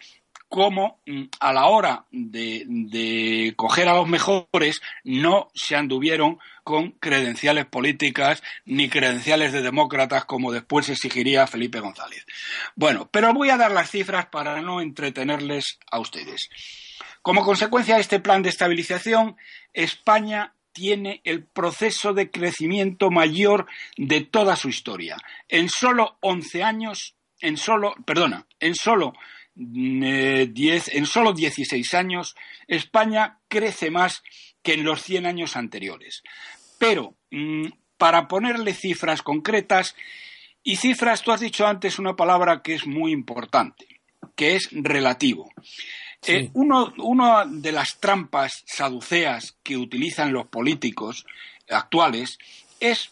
[0.54, 7.66] cómo mm, a la hora de, coger a los mejores no se anduvieron con credenciales
[7.66, 12.28] políticas ni credenciales de demócratas como después exigiría Felipe González.
[12.76, 16.50] Bueno, pero voy a dar las cifras para no entretenerles a ustedes.
[17.24, 19.36] Como consecuencia de este plan de estabilización,
[19.74, 23.66] España tiene el proceso de crecimiento mayor
[23.98, 25.18] de toda su historia.
[25.50, 29.14] En solo 11 años, en solo, perdona, en solo
[29.56, 32.36] en solo 16 años,
[32.68, 34.24] España crece más
[34.62, 36.24] que en los 100 años anteriores.
[36.78, 39.96] Pero, mm, para ponerle cifras concretas,
[40.64, 44.02] y cifras, tú has dicho antes una palabra que es muy importante,
[44.36, 45.52] que es relativo.
[46.26, 51.26] Eh, una de las trampas saduceas que utilizan los políticos
[51.70, 52.38] actuales
[52.80, 53.12] es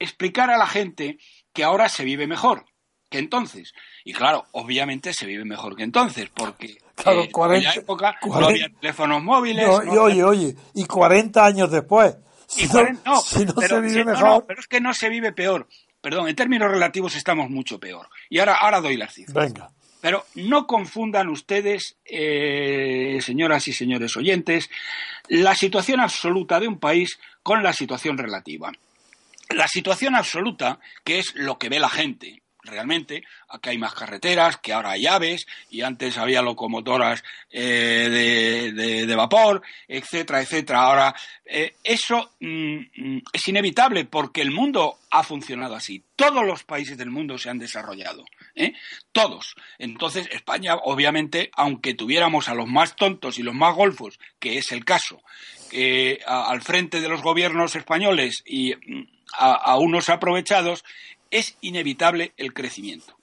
[0.00, 1.18] explicar a la gente
[1.52, 2.64] que ahora se vive mejor
[3.08, 3.72] que entonces.
[4.04, 8.46] Y claro, obviamente se vive mejor que entonces, porque claro, eh, en la época no
[8.46, 9.66] había teléfonos móviles.
[9.86, 12.16] y oye, oye, y 40 años después.
[12.46, 12.66] Si
[13.04, 14.46] no, se vive mejor.
[14.46, 15.68] pero es que no se vive peor.
[16.00, 18.08] Perdón, en términos relativos estamos mucho peor.
[18.30, 19.34] Y ahora, ahora doy las cifras.
[19.34, 19.70] Venga.
[20.00, 24.70] Pero no confundan ustedes, eh, señoras y señores oyentes,
[25.28, 28.72] la situación absoluta de un país con la situación relativa.
[29.50, 33.24] La situación absoluta, que es lo que ve la gente, realmente.
[33.48, 38.70] Aquí hay más carreteras, que ahora hay aves, y antes había locomotoras eh,
[39.06, 40.82] de, vapor, etcétera, etcétera.
[40.82, 46.04] Ahora, eh, eso mm, mm, es inevitable porque el mundo ha funcionado así.
[46.14, 48.24] Todos los países del mundo se han desarrollado.
[48.54, 48.72] ¿eh?
[49.12, 49.54] Todos.
[49.78, 54.70] Entonces, España, obviamente, aunque tuviéramos a los más tontos y los más golfos, que es
[54.72, 55.22] el caso,
[56.26, 60.84] al frente de los gobiernos españoles y mm, a unos aprovechados,
[61.30, 63.18] es inevitable el crecimiento.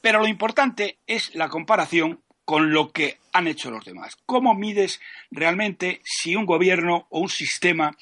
[0.00, 4.16] Pero lo importante es la comparación con lo que han hecho los demás.
[4.26, 7.96] ¿Cómo mides realmente si un gobierno o un sistema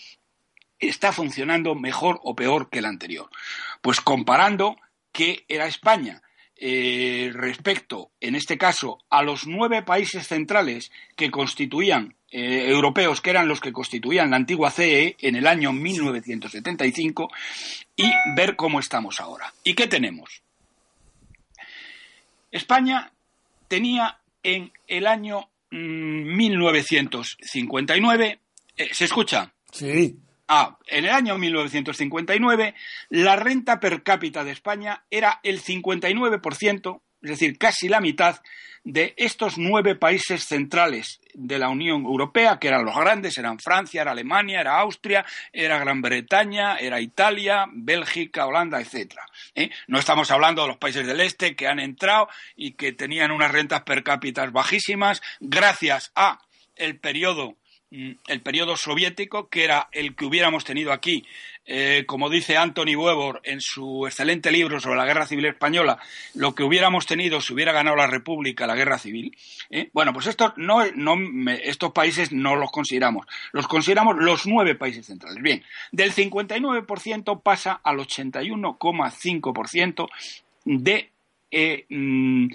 [0.78, 3.30] está funcionando mejor o peor que el anterior?
[3.80, 4.76] Pues comparando
[5.12, 6.22] qué era España
[6.56, 13.30] eh, respecto, en este caso, a los nueve países centrales que constituían, eh, europeos, que
[13.30, 17.30] eran los que constituían la antigua CE en el año 1975,
[17.96, 19.52] y ver cómo estamos ahora.
[19.64, 20.42] ¿Y qué tenemos?
[22.50, 23.12] España
[23.68, 28.40] tenía en el año 1959, mm,
[28.76, 29.52] eh, ¿se escucha?
[29.70, 30.16] Sí.
[30.54, 32.74] Ah, en el año 1959
[33.08, 38.42] la renta per cápita de España era el 59%, es decir, casi la mitad
[38.84, 44.02] de estos nueve países centrales de la Unión Europea, que eran los grandes, eran Francia,
[44.02, 49.24] era Alemania, era Austria, era Gran Bretaña, era Italia, Bélgica, Holanda, etcétera.
[49.54, 49.70] ¿eh?
[49.86, 53.52] No estamos hablando de los países del este que han entrado y que tenían unas
[53.52, 56.40] rentas per cápita bajísimas gracias a
[56.76, 57.56] el periodo
[58.26, 61.26] el periodo soviético, que era el que hubiéramos tenido aquí,
[61.66, 65.98] eh, como dice Anthony Weber en su excelente libro sobre la Guerra Civil Española,
[66.34, 69.36] lo que hubiéramos tenido si hubiera ganado la República la Guerra Civil.
[69.70, 69.90] ¿eh?
[69.92, 75.42] Bueno, pues estos, no, estos países no los consideramos, los consideramos los nueve países centrales.
[75.42, 80.08] Bien, del 59% pasa al 81,5%
[80.64, 81.10] de,
[81.50, 82.46] eh, mm,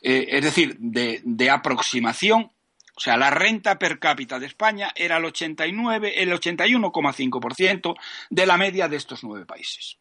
[0.00, 2.52] es decir, de, de aproximación
[2.96, 7.96] o sea, la renta per cápita de España era el 89, el 81,5%
[8.30, 9.98] de la media de estos nueve países.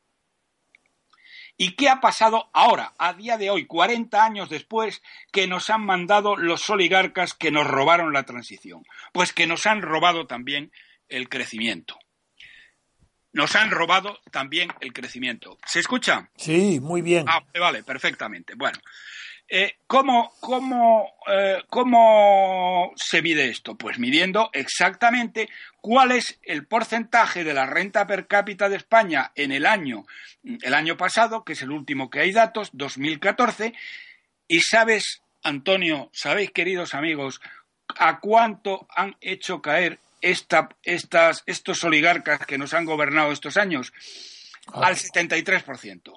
[1.57, 5.01] ¿Y qué ha pasado ahora, a día de hoy, 40 años después,
[5.31, 8.83] que nos han mandado los oligarcas que nos robaron la transición?
[9.11, 10.71] Pues que nos han robado también
[11.09, 11.97] el crecimiento.
[13.33, 15.57] Nos han robado también el crecimiento.
[15.65, 16.29] ¿Se escucha?
[16.37, 17.25] Sí, muy bien.
[17.27, 18.53] Ah, vale, perfectamente.
[18.55, 18.79] Bueno,
[19.47, 20.31] eh, ¿cómo,
[21.27, 23.75] eh, ¿Cómo se mide esto?
[23.75, 25.49] Pues midiendo exactamente
[25.81, 30.05] cuál es el porcentaje de la renta per cápita de España en el año,
[30.43, 33.73] el año pasado, que es el último que hay datos, 2014,
[34.47, 37.41] y sabes, Antonio, sabéis, queridos amigos,
[37.97, 43.93] a cuánto han hecho caer esta, estas, estos oligarcas que nos han gobernado estos años?
[44.67, 44.87] Ah.
[44.87, 46.13] Al 73%.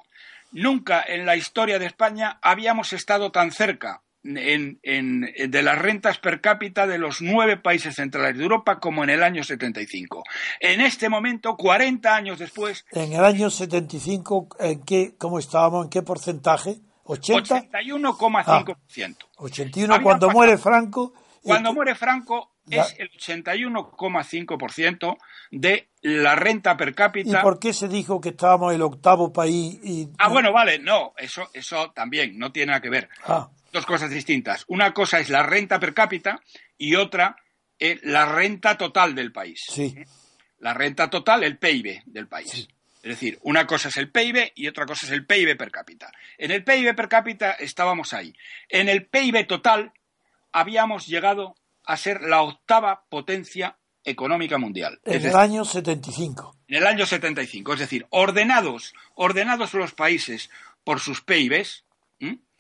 [0.53, 6.87] Nunca en la historia de España habíamos estado tan cerca de las rentas per cápita
[6.87, 10.25] de los nueve países centrales de Europa como en el año 75.
[10.61, 12.85] En este momento, 40 años después.
[12.91, 15.85] En el año 75, ¿en qué, ¿cómo estábamos?
[15.85, 16.79] ¿En qué porcentaje?
[17.05, 17.71] ¿80?
[17.71, 19.17] 81,5%.
[19.37, 21.13] 81 cuando muere Franco.
[21.43, 25.17] Cuando muere Franco, es el 81,5%
[25.51, 27.41] de la renta per cápita.
[27.41, 29.79] ¿Y por qué se dijo que estábamos el octavo país?
[29.83, 30.09] Y...
[30.19, 33.09] Ah, bueno, vale, no, eso, eso también no tiene nada que ver.
[33.25, 33.49] Ah.
[33.73, 34.65] Dos cosas distintas.
[34.69, 36.41] Una cosa es la renta per cápita
[36.79, 37.37] y otra
[37.79, 39.63] es la renta total del país.
[39.69, 39.95] Sí.
[40.61, 42.69] La renta total, el PIB del país.
[43.03, 46.11] Es decir, una cosa es el PIB y otra cosa es el PIB per cápita.
[46.39, 48.35] En el PIB per cápita estábamos ahí.
[48.69, 49.93] En el PIB total
[50.51, 51.55] habíamos llegado
[51.87, 55.01] a ser la octava potencia económica mundial.
[55.05, 56.57] En el año 75.
[56.69, 60.51] En el año 75, es decir, ordenados, ordenados los países
[60.85, 61.85] por sus PIBs,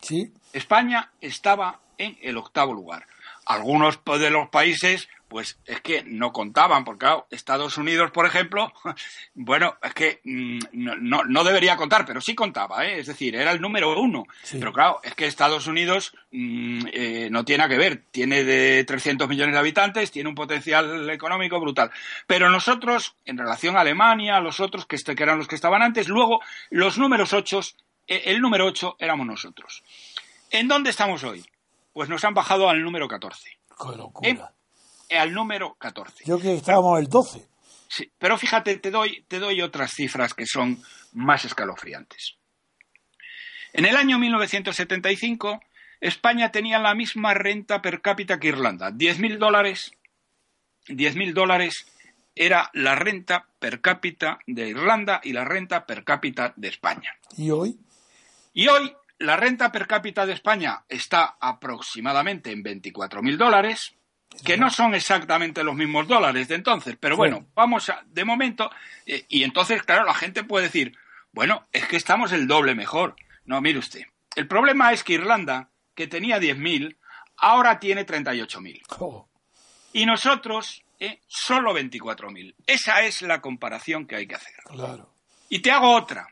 [0.00, 0.32] ¿sí?
[0.52, 3.06] España estaba en el octavo lugar.
[3.46, 8.72] Algunos de los países pues es que no contaban, porque claro, Estados Unidos, por ejemplo,
[9.34, 13.00] bueno, es que mm, no, no, debería contar, pero sí contaba, ¿eh?
[13.00, 14.26] es decir, era el número uno.
[14.52, 18.84] Pero claro, es que Estados Unidos mm, eh, no tiene nada que ver, tiene de
[18.84, 21.90] 300 millones de habitantes, tiene un potencial económico brutal.
[22.26, 25.56] Pero nosotros, en relación a Alemania, a los otros que, este, que eran los que
[25.56, 27.60] estaban antes, luego los números ocho,
[28.06, 29.82] eh, el número ocho éramos nosotros.
[30.50, 31.44] ¿En dónde estamos hoy?
[31.96, 33.58] Pues nos han bajado al número 14.
[33.70, 34.52] ¡Qué locura!
[35.08, 36.24] al número 14.
[36.26, 37.48] Yo que estábamos el 12.
[37.88, 40.82] Sí, pero fíjate, te doy, te doy otras cifras que son
[41.14, 42.36] más escalofriantes.
[43.72, 45.62] En el año 1975,
[46.02, 49.92] España tenía la misma renta per cápita que Irlanda, 10.000 dólares.
[50.88, 51.86] 10.000 dólares
[52.34, 57.16] era la renta per cápita de Irlanda y la renta per cápita de España.
[57.38, 57.78] ¿Y hoy?
[58.52, 63.94] Y hoy la renta per cápita de España está aproximadamente en 24.000 dólares
[64.44, 68.70] que no son exactamente los mismos dólares de entonces, pero bueno, vamos a, de momento,
[69.06, 70.96] eh, y entonces, claro, la gente puede decir,
[71.32, 73.16] bueno, es que estamos el doble mejor.
[73.44, 74.02] No, mire usted,
[74.34, 76.96] el problema es que Irlanda, que tenía 10.000,
[77.38, 79.26] ahora tiene 38.000.
[79.92, 82.54] Y nosotros, eh, solo 24.000.
[82.66, 84.56] Esa es la comparación que hay que hacer.
[84.64, 85.10] Claro.
[85.48, 86.26] Y te hago otra,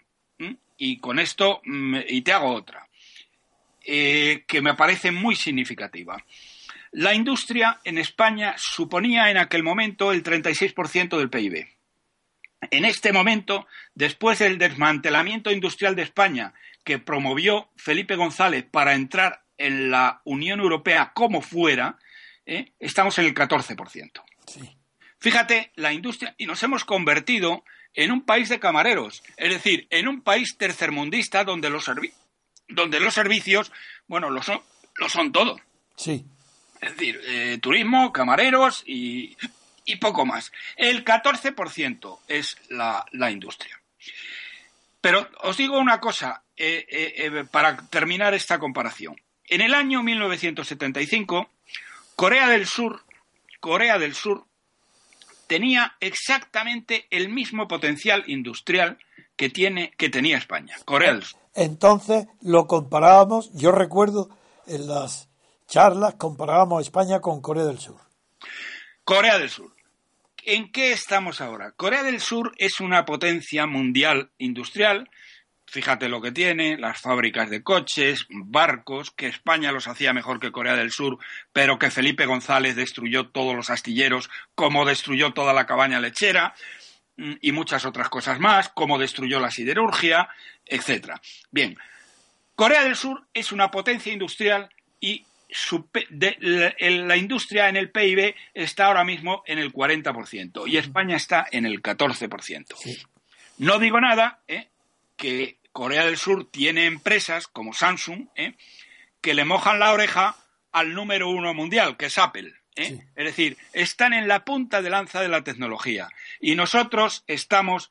[0.84, 2.86] y con esto, mm, y te hago otra,
[3.86, 6.22] eh, que me parece muy significativa.
[6.92, 11.66] La industria en España suponía en aquel momento el 36% del PIB.
[12.70, 19.42] en este momento, después del desmantelamiento industrial de España que promovió Felipe González para entrar
[19.58, 21.98] en la Unión Europea como fuera,
[22.46, 22.72] ¿eh?
[22.78, 24.22] estamos en el 14%.
[25.18, 27.64] Fíjate, la industria, y nos hemos convertido
[27.94, 31.88] en un país de camareros, es decir, en un país tercermundista donde los,
[32.68, 33.72] donde los servicios,
[34.06, 34.60] bueno, lo son,
[34.96, 35.60] lo son todo.
[35.96, 36.24] Sí.
[36.80, 39.36] Es decir, eh, turismo, camareros y,
[40.00, 40.52] poco más.
[40.76, 43.80] El 14% es la, la, industria.
[45.00, 49.16] Pero os digo una cosa eh, para terminar esta comparación.
[49.46, 51.48] En el año 1975,
[52.16, 53.04] Corea del Sur,
[53.60, 54.46] Corea del Sur
[55.46, 58.98] tenía exactamente el mismo potencial industrial
[59.36, 61.40] que tiene que tenía España, Corea del Sur.
[61.54, 64.30] Entonces lo comparábamos, yo recuerdo
[64.66, 65.28] en las
[65.66, 68.00] charlas comparábamos España con Corea del Sur.
[69.04, 69.72] Corea del Sur.
[70.46, 71.72] ¿En qué estamos ahora?
[71.72, 75.08] Corea del Sur es una potencia mundial industrial
[75.66, 80.52] Fíjate lo que tiene, las fábricas de coches, barcos, que España los hacía mejor que
[80.52, 81.18] Corea del Sur,
[81.52, 86.54] pero que Felipe González destruyó todos los astilleros, como destruyó toda la cabaña lechera
[87.16, 90.28] mm, y muchas otras cosas más, como destruyó la siderurgia,
[90.66, 91.14] etc.
[91.50, 91.76] Bien,
[92.54, 94.68] Corea del Sur es una potencia industrial
[95.00, 95.24] y
[96.80, 101.66] la industria en el PIB está ahora mismo en el 40% y España está en
[101.66, 102.74] el 14%.
[103.58, 104.68] No digo nada, ¿eh?
[105.16, 108.54] Que Corea del Sur tiene empresas como Samsung ¿eh?
[109.20, 110.36] que le mojan la oreja
[110.70, 112.54] al número uno mundial, que es Apple.
[112.76, 112.98] ¿eh?
[113.16, 116.08] Es decir, están en la punta de lanza de la tecnología
[116.40, 117.90] y nosotros estamos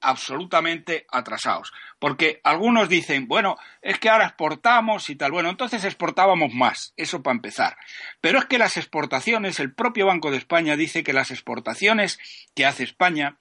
[0.00, 1.72] absolutamente atrasados.
[1.98, 5.30] Porque algunos dicen, bueno, es que ahora exportamos y tal.
[5.30, 7.76] Bueno, entonces exportábamos más, eso para empezar.
[8.20, 12.18] Pero es que las exportaciones, el propio Banco de España dice que las exportaciones
[12.54, 13.38] que hace España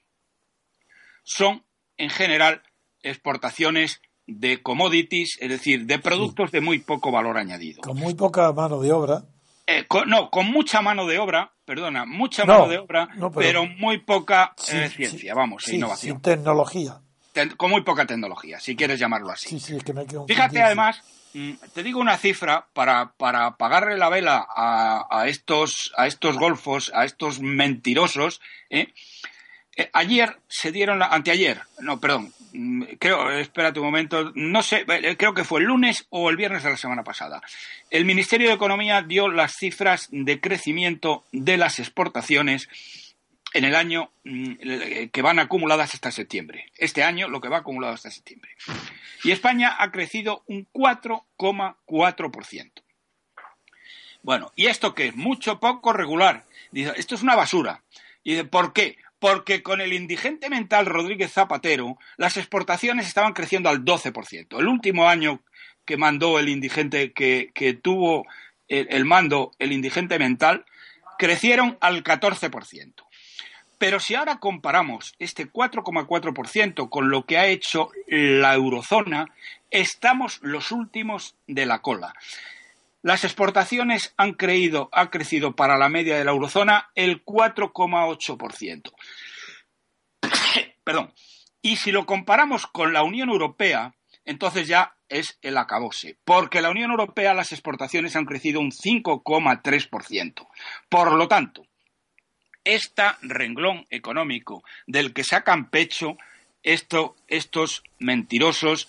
[1.23, 1.65] son,
[1.97, 2.63] en general,
[3.03, 7.81] exportaciones de commodities, es decir, de productos de muy poco valor añadido.
[7.81, 9.23] Con muy poca mano de obra.
[9.65, 14.53] Eh, no, con mucha mano de obra, perdona, mucha mano de obra, pero, muy poca
[14.71, 16.15] eh, ciencia, vamos, innovación.
[16.15, 17.01] Sin tecnología.
[17.55, 19.59] con muy poca tecnología, si quieres llamarlo así.
[20.27, 21.01] Fíjate además,
[21.35, 26.37] mm, te digo una cifra para, para apagarle la vela a, a, estos, a estos
[26.37, 28.41] golfos, a estos mentirosos.
[28.71, 28.87] ¿eh?
[29.93, 32.33] Ayer se dieron, la, anteayer, no, perdón,
[32.99, 36.63] creo, espérate un momento, no sé, eh, creo que fue el lunes o el viernes
[36.63, 37.41] de la semana pasada.
[37.89, 42.69] El Ministerio de Economía dio las cifras de crecimiento de las exportaciones
[43.53, 44.53] en el año mm,
[45.11, 46.71] que van acumuladas hasta septiembre.
[46.77, 48.51] Este año lo que va acumulado hasta septiembre.
[49.23, 52.71] Y España ha crecido un 4,4%.
[54.21, 55.15] Bueno, ¿y esto qué es?
[55.15, 56.45] Mucho poco regular.
[56.71, 57.81] Dice, esto es una basura.
[58.23, 58.97] ¿Y de por qué?
[59.19, 64.59] Porque con el indigente mental Rodríguez Zapatero las exportaciones estaban creciendo al 12%.
[64.59, 65.41] El último año
[65.85, 68.25] que mandó el indigente, que, tuvo
[68.67, 70.65] el, mando el indigente mental,
[71.17, 72.93] crecieron al 14%.
[73.77, 79.33] Pero si ahora comparamos este 4,4% con lo que ha hecho la eurozona,
[79.71, 82.13] estamos los últimos de la cola.
[83.01, 88.91] Las exportaciones han, creído, ha crecido para la media de la eurozona el 4,8%.
[90.83, 91.13] Perdón.
[91.61, 93.93] Y si lo comparamos con la Unión Europea,
[94.25, 100.47] entonces ya es el acabose, porque la Unión Europea las exportaciones han crecido un 5,3%.
[100.87, 101.65] Por lo tanto,
[102.63, 106.17] este renglón económico del que sacan pecho
[106.63, 108.87] estos mentirosos,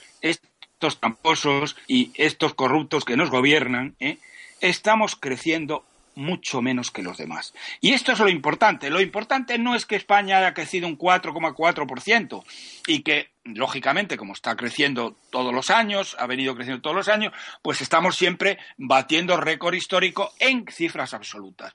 [0.81, 4.17] estos tramposos y estos corruptos que nos gobiernan, ¿eh?
[4.63, 7.53] estamos creciendo mucho menos que los demás.
[7.83, 8.89] Y esto es lo importante.
[8.89, 12.43] Lo importante no es que España haya crecido un 4,4%
[12.87, 17.35] y que, lógicamente, como está creciendo todos los años, ha venido creciendo todos los años,
[17.61, 21.75] pues estamos siempre batiendo récord histórico en cifras absolutas.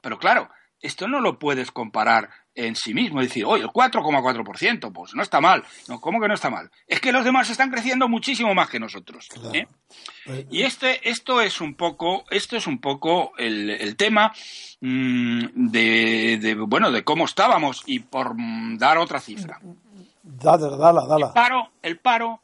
[0.00, 0.48] Pero claro,
[0.80, 3.20] esto no lo puedes comparar en sí mismo.
[3.20, 5.64] Decir, oye, el 4,4%, pues no está mal.
[5.88, 6.70] No, ¿Cómo que no está mal?
[6.86, 9.28] Es que los demás están creciendo muchísimo más que nosotros.
[9.54, 9.66] ¿eh?
[10.24, 14.32] Pues, y este, esto es un poco, esto es un poco el, tema
[14.80, 18.34] mm, de, bueno, de cómo estábamos y por
[18.76, 19.60] dar otra cifra.
[20.22, 21.26] Dale, dale, dale.
[21.26, 22.40] El paro, el paro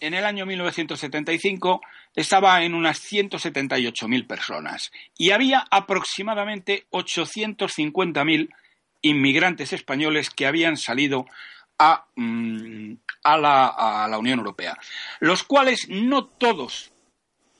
[0.00, 1.80] en el año 1975
[2.16, 8.48] estaba en unas 178.000 personas y había aproximadamente 850.000
[9.04, 11.26] inmigrantes españoles que habían salido
[11.78, 14.76] a, mm, a, la, Unión Europea,
[15.20, 16.90] los cuales no todos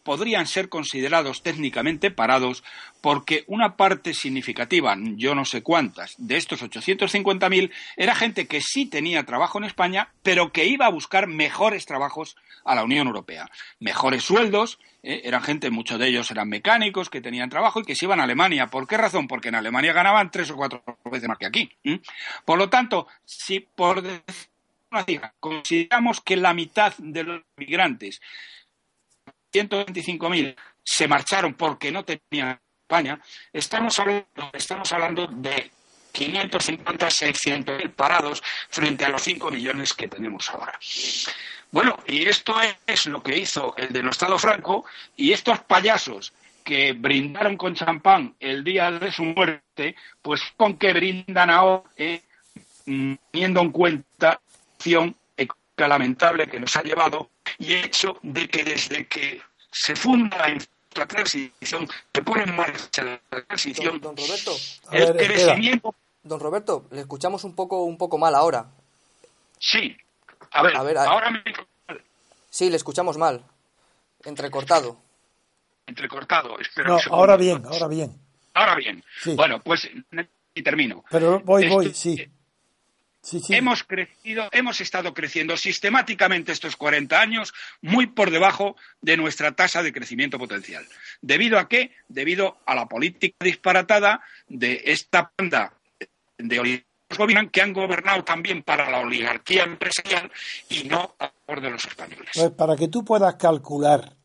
[0.04, 2.62] podrían ser considerados técnicamente parados
[3.00, 8.86] porque una parte significativa, yo no sé cuántas, de estos 850.000 era gente que sí
[8.86, 13.50] tenía trabajo en España, pero que iba a buscar mejores trabajos a la Unión Europea.
[13.80, 17.96] Mejores sueldos, eh, eran gente, muchos de ellos eran mecánicos que tenían trabajo y que
[17.96, 18.68] se iban a Alemania.
[18.68, 19.26] ¿Por qué razón?
[19.26, 21.70] Porque en Alemania ganaban tres o cuatro veces más que aquí.
[22.44, 24.02] Por lo tanto, si por
[25.40, 28.20] consideramos que la mitad de los migrantes,
[29.54, 33.20] 125.000, se marcharon porque no tenían España,
[33.52, 35.70] estamos hablando, estamos hablando de
[36.12, 40.78] 550, 600 mil parados frente a los 5 millones que tenemos ahora.
[41.70, 42.54] Bueno, y esto
[42.86, 44.84] es lo que hizo el denostado Franco
[45.16, 46.32] y estos payasos
[46.62, 52.22] que brindaron con champán el día de su muerte, pues con que brindan ahora, eh,
[52.84, 54.40] teniendo en cuenta
[55.76, 59.40] la lamentable que nos ha llevado y el hecho de que desde que
[59.70, 60.46] se funda
[60.94, 64.56] la transición, se pone en marcha la transición, don, Roberto,
[64.92, 65.94] el crecimiento...
[66.22, 68.66] Don Roberto, le escuchamos un poco, un poco mal ahora.
[69.58, 69.94] Sí,
[70.52, 71.42] a ver, ahora me...
[72.48, 73.44] Sí, le escuchamos mal,
[74.24, 74.96] entrecortado.
[75.86, 78.18] Entrecortado, espero no, ahora bien, ahora bien.
[78.54, 79.04] Ahora bien.
[79.36, 79.90] Bueno, pues
[80.54, 81.04] y termino.
[81.10, 82.24] Pero voy, voy, sí.
[83.48, 89.82] Hemos crecido, hemos estado creciendo sistemáticamente estos 40 años muy por debajo de nuestra tasa
[89.82, 90.84] de crecimiento potencial.
[91.22, 91.92] ¿Debido a qué?
[92.08, 95.72] Debido a la política disparatada de esta banda
[96.38, 96.84] de oligarcas
[97.52, 100.30] que han gobernado también para la oligarquía empresarial
[100.68, 102.30] y no a favor de los españoles.
[102.34, 104.16] Pues para que tú puedas calcular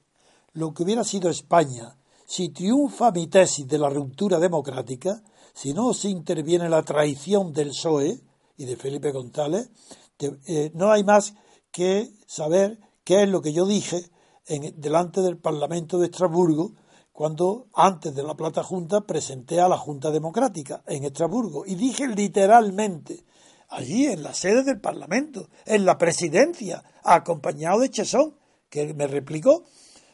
[0.53, 1.95] lo que hubiera sido España
[2.25, 5.21] si triunfa mi tesis de la ruptura democrática,
[5.53, 8.19] si no se interviene la traición del PSOE,
[8.59, 9.71] y de Felipe González,
[10.19, 11.33] eh, no hay más
[11.71, 14.03] que saber qué es lo que yo dije
[14.47, 16.73] en, delante del Parlamento de Estrasburgo
[17.13, 21.65] cuando antes de la Plata Junta presenté a la Junta Democrática en Estrasburgo.
[21.65, 23.23] Y dije literalmente
[23.69, 28.35] allí en la sede del Parlamento, en la presidencia, acompañado de Chesón,
[28.69, 29.63] que me replicó,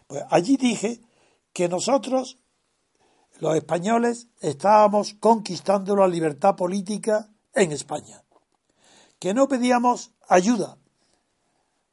[0.06, 1.02] pues allí dije
[1.52, 2.38] que nosotros,
[3.40, 8.25] los españoles, estábamos conquistando la libertad política en España
[9.26, 10.78] que no pedíamos ayuda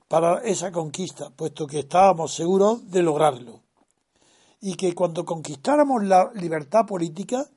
[0.06, 3.62] para esa conquista, puesto que estábamos seguros de lograrlo.
[4.60, 7.48] Y que cuando conquistáramos la libertad política,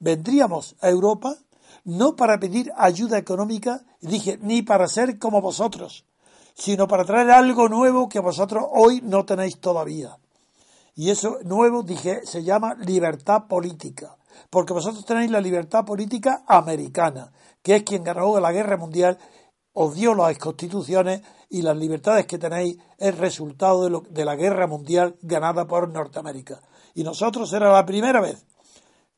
[0.00, 1.34] vendríamos a Europa
[1.84, 6.04] no para pedir ayuda económica, dije, ni para ser como vosotros,
[6.52, 10.18] sino para traer algo nuevo que vosotros hoy no tenéis todavía.
[10.94, 14.14] Y eso nuevo, dije, se llama libertad política,
[14.50, 19.18] porque vosotros tenéis la libertad política americana, que es quien ganó la guerra mundial,
[19.72, 25.16] os dio las constituciones y las libertades que tenéis es resultado de, la guerra mundial
[25.22, 26.60] ganada por Norteamérica.
[26.94, 28.44] Y nosotros era la primera vez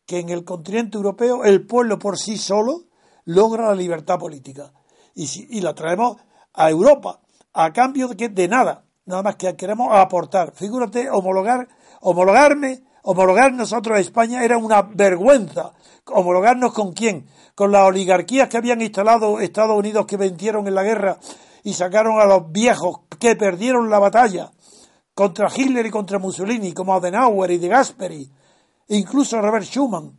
[0.07, 2.85] que en el continente europeo el pueblo por sí solo
[3.25, 4.73] logra la libertad política.
[5.15, 6.19] Y, si, la traemos
[6.53, 7.21] a Europa
[7.53, 10.53] a cambio de, que, de nada, nada más que queremos aportar.
[10.55, 11.69] Figúrate, homologar,
[12.01, 15.73] homologarme, homologar nosotros a España era una vergüenza.
[16.07, 17.27] ¿Homologarnos con quién?
[17.55, 21.19] Con las oligarquías que habían instalado Estados Unidos que vencieron en la guerra
[21.63, 24.51] y sacaron a los viejos que perdieron la batalla
[25.15, 28.31] contra Hitler y contra Mussolini, como Adenauer y De Gasperi,
[28.89, 30.19] incluso Robert Schuman.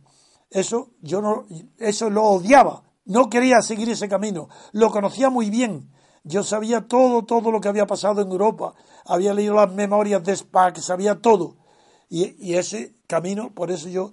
[0.50, 1.46] Eso yo no,
[1.78, 5.90] eso lo odiaba, no quería seguir ese camino, lo conocía muy bien.
[6.24, 8.74] Yo sabía todo, todo lo que había pasado en Europa,
[9.04, 11.56] había leído las memorias de Spack, sabía todo.
[12.08, 14.12] Y, ese camino, por eso yo,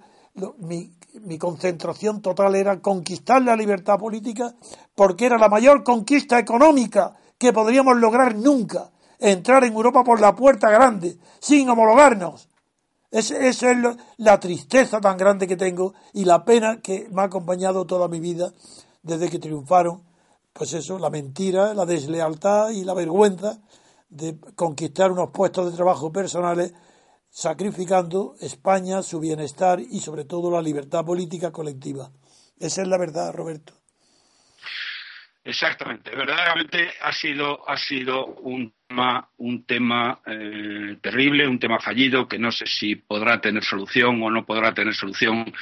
[0.58, 4.54] mi, mi concentración total era conquistar la libertad política
[4.94, 10.34] porque era la mayor conquista económica que podríamos lograr nunca, entrar en Europa por la
[10.34, 12.48] puerta grande, sin homologarnos.
[13.10, 13.62] Esa es
[14.16, 18.18] la tristeza tan grande que tengo y la pena que me ha acompañado toda mi
[18.18, 18.52] vida
[19.02, 20.02] desde que triunfaron,
[20.52, 23.58] pues eso, la mentira, la deslealtad y la vergüenza
[24.08, 26.72] de conquistar unos puestos de trabajo personales
[27.34, 32.12] sacrificando España, su bienestar y sobre todo la libertad política colectiva.
[32.60, 33.74] Esa es la verdad, Roberto.
[35.42, 42.28] Exactamente, verdaderamente ha sido, ha sido un tema, un tema eh, terrible, un tema fallido
[42.28, 45.52] que no sé si podrá tener solución o no podrá tener solución,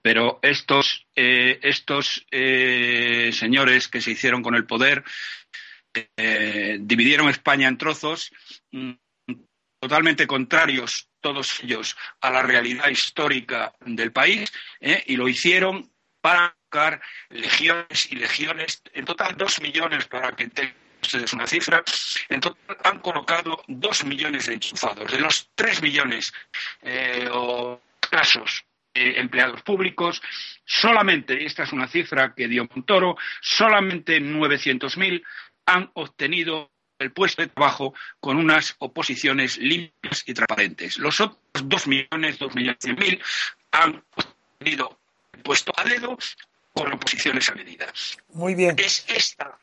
[0.00, 5.02] pero estos, eh, estos eh, señores que se hicieron con el poder
[6.78, 8.30] dividieron España en trozos
[8.70, 8.92] mm,
[9.80, 15.02] totalmente contrarios todos ellos a la realidad histórica del país ¿eh?
[15.06, 17.00] y lo hicieron para buscar
[17.30, 20.48] legiones y legiones, en total dos millones para que
[21.02, 21.82] es una cifra,
[22.28, 25.10] en total han colocado dos millones de enchufados.
[25.10, 26.32] De los tres millones
[26.82, 28.64] eh, o casos
[28.94, 30.22] empleados públicos,
[30.64, 35.24] solamente, y esta es una cifra que dio Montoro, solamente 900.000
[35.66, 40.98] han obtenido el puesto de trabajo con unas oposiciones limpias y transparentes.
[40.98, 43.22] Los otros dos millones, dos millones cien mil
[43.72, 44.98] han obtenido
[45.32, 46.18] el puesto a dedo
[46.72, 48.16] con oposiciones a medidas.
[48.32, 48.76] Muy bien.
[48.78, 49.58] Es esta,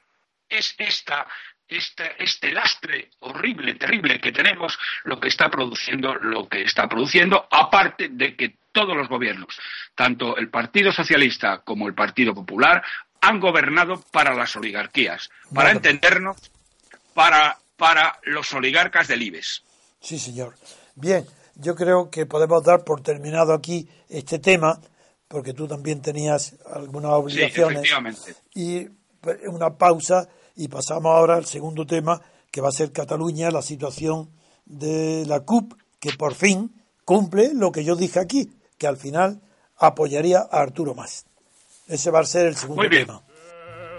[0.50, 1.28] es esta
[1.68, 7.48] este, este, lastre horrible, terrible que tenemos, lo que está produciendo, lo que está produciendo,
[7.50, 9.60] aparte de que todos los gobiernos,
[9.96, 12.84] tanto el Partido Socialista como el Partido Popular,
[13.22, 16.52] han gobernado para las oligarquías, para entendernos,
[17.14, 19.64] para, para los oligarcas del IBES.
[20.00, 20.56] Sí, señor.
[20.96, 24.80] Bien, yo creo que podemos dar por terminado aquí este tema,
[25.28, 27.90] porque tú también tenías algunas obligaciones.
[28.54, 28.86] y
[29.22, 33.62] pues, una pausa y pasamos ahora al segundo tema, que va a ser Cataluña, la
[33.62, 34.30] situación
[34.66, 36.72] de la CUP, que por fin
[37.06, 39.42] cumple lo que yo dije aquí, que al final
[39.78, 41.26] apoyaría a Arturo Más.
[41.88, 43.22] Ese va a ser el segundo tema.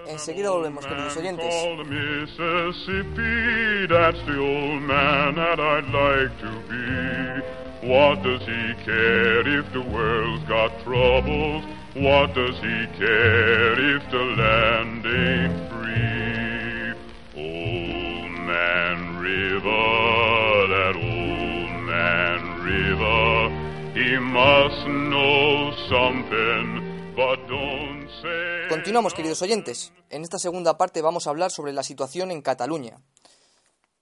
[0.07, 1.55] Enseguida volvemos, queridos oyentes.
[1.55, 7.41] All the Mississippi, that's the old man that I'd like to be.
[7.89, 11.65] What does he care if the world's got troubles?
[11.95, 16.93] What does he care if the land ain't free?
[17.37, 23.49] Old Man River, that old man River,
[23.95, 26.83] he must know something,
[27.17, 28.64] but don't say.
[28.85, 29.93] Continuamos, queridos oyentes.
[30.11, 33.01] En esta segunda parte vamos a hablar sobre la situación en Cataluña.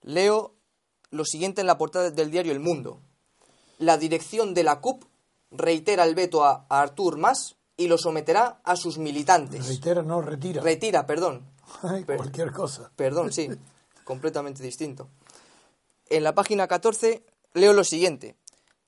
[0.01, 0.55] Leo
[1.09, 2.99] lo siguiente en la portada del diario El Mundo
[3.83, 5.03] la dirección de la CUP
[5.51, 9.67] reitera el veto a, Artur Mas y lo someterá a sus militantes.
[9.67, 10.61] Reitera, no, retira.
[10.61, 11.45] Retira, perdón.
[12.05, 12.91] cualquier cosa.
[12.95, 13.49] Perdón, sí,
[14.03, 15.09] completamente distinto.
[16.09, 18.35] En la página 14 leo lo siguiente.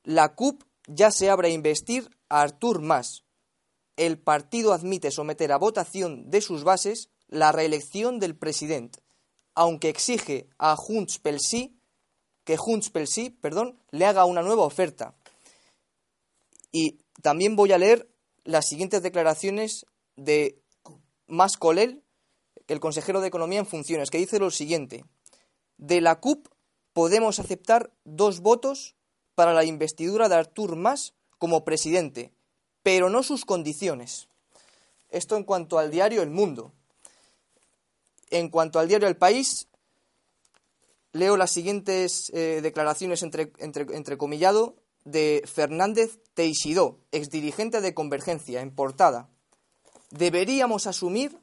[0.03, 3.23] La CUP ya se abre a investir a Artur Mas.
[3.95, 8.99] El partido admite someter a votación de sus bases la reelección del presidente,
[9.53, 11.75] aunque exige a Junts pel Sí
[12.45, 15.15] que Junts pel Sí, perdón, le haga una nueva oferta.
[16.71, 18.09] Y también voy a leer
[18.43, 19.85] las siguientes declaraciones
[20.15, 20.61] de
[21.27, 22.03] Mas Colel,
[22.67, 25.05] el consejero de Economía en funciones, que dice lo siguiente.
[25.77, 26.47] De la CUP
[26.93, 28.95] podemos aceptar dos votos
[29.33, 32.31] para la investidura de Artur Mas como presidente,
[32.85, 34.27] pero no sus condiciones.
[35.09, 36.71] Esto en cuanto al diario El Mundo.
[38.29, 39.67] En cuanto al diario El País,
[41.11, 48.69] leo las siguientes eh, declaraciones entre, entre, comillado de Fernández Teixidó, exdirigente de Convergencia, en
[48.69, 49.29] portada.
[50.11, 51.35] Deberíamos asumir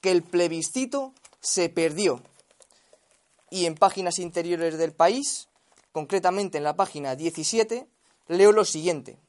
[0.00, 2.20] que el plebiscito se perdió.
[3.48, 5.46] Y en páginas interiores del país,
[5.92, 7.86] concretamente en la página 17,
[8.26, 9.20] leo lo siguiente.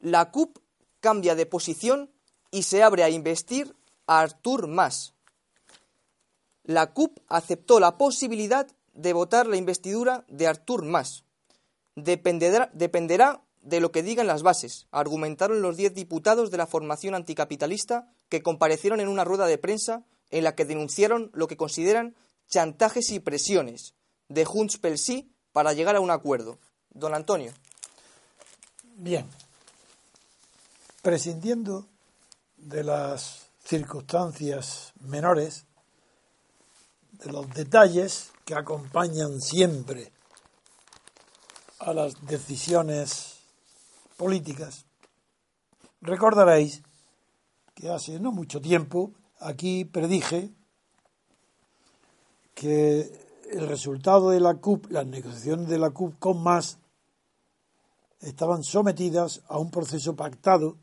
[0.00, 0.58] La CUP
[1.00, 2.10] cambia de posición
[2.50, 3.74] y se abre a investir
[4.06, 5.14] a Artur Mas,
[6.68, 11.24] la CUP aceptó la posibilidad de votar la investidura de Artur Mas.
[11.94, 12.70] Dependerá,
[13.62, 18.42] de lo que digan las bases, argumentaron los diez diputados de la formación anticapitalista que
[18.42, 22.14] comparecieron en una rueda de prensa en la que denunciaron lo que consideran
[22.50, 23.94] chantajes y presiones
[24.28, 26.58] de Junts pel Sí para llegar a un acuerdo.
[26.90, 27.54] Don Antonio.
[28.96, 29.26] Bien.
[31.08, 31.88] Prescindiendo
[32.58, 35.64] de las circunstancias menores,
[37.12, 40.12] de los detalles que acompañan siempre
[41.78, 43.38] a las decisiones
[44.18, 44.84] políticas.
[46.02, 46.82] Recordaréis
[47.74, 50.52] que hace no mucho tiempo aquí predije
[52.52, 56.76] que el resultado de la CUP, las negociaciones de la CUP con más,
[58.20, 60.76] estaban sometidas a un proceso pactado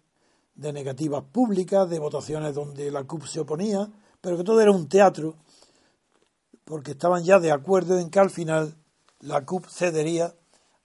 [0.55, 3.89] de negativas públicas, de votaciones donde la CUP se oponía,
[4.21, 5.35] pero que todo era un teatro
[6.63, 8.75] porque estaban ya de acuerdo en que al final
[9.19, 10.33] la CUP cedería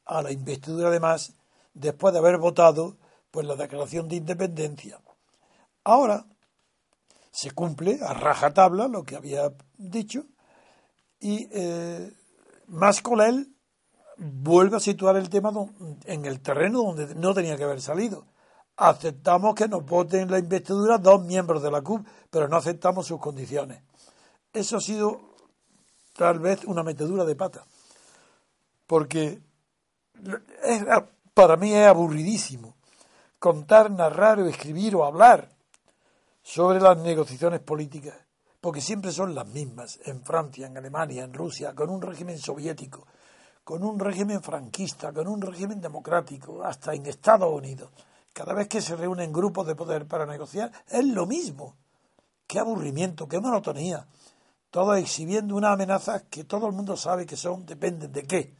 [0.04, 1.34] a la investidura de más
[1.74, 2.96] después de haber votado
[3.30, 5.00] pues la declaración de independencia.
[5.84, 6.26] Ahora
[7.30, 10.26] se cumple a rajatabla lo que había dicho
[11.20, 12.12] y eh,
[13.26, 13.54] él
[14.16, 15.50] vuelve a situar el tema
[16.04, 18.26] en el terreno donde no tenía que haber salido.
[18.76, 23.20] Aceptamos que nos voten la investidura dos miembros de la CUP, pero no aceptamos sus
[23.20, 23.82] condiciones.
[24.52, 25.20] Eso ha sido
[26.16, 27.64] tal vez una metedura de pata.
[28.86, 29.40] Porque
[31.34, 32.74] para mí es aburridísimo
[33.38, 35.48] contar, narrar o escribir o hablar
[36.42, 38.14] sobre las negociaciones políticas.
[38.60, 43.06] porque siempre son las mismas, en Francia, en Alemania, en Rusia, con un régimen soviético,
[43.64, 47.90] con un régimen franquista, con un régimen democrático, hasta en Estados Unidos.
[48.32, 51.76] Cada vez que se reúnen grupos de poder para negociar, es lo mismo.
[52.46, 54.06] Qué aburrimiento, qué monotonía.
[54.70, 58.54] Todos exhibiendo una amenaza que todo el mundo sabe que son, dependen de qué.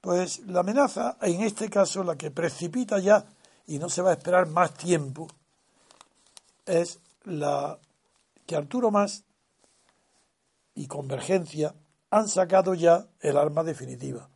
[0.00, 3.24] Pues la amenaza, en este caso, la que precipita ya
[3.66, 5.28] y no se va a esperar más tiempo,
[6.66, 7.78] es la
[8.46, 9.24] que Arturo Más
[10.74, 11.74] y Convergencia
[12.10, 14.28] han sacado ya el arma definitiva.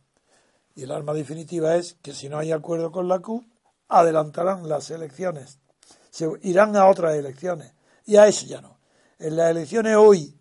[0.75, 3.45] Y el arma definitiva es que si no hay acuerdo con la CUP,
[3.87, 5.59] adelantarán las elecciones,
[6.09, 7.73] se irán a otras elecciones.
[8.05, 8.77] Y a eso ya no.
[9.19, 10.37] En las elecciones hoy,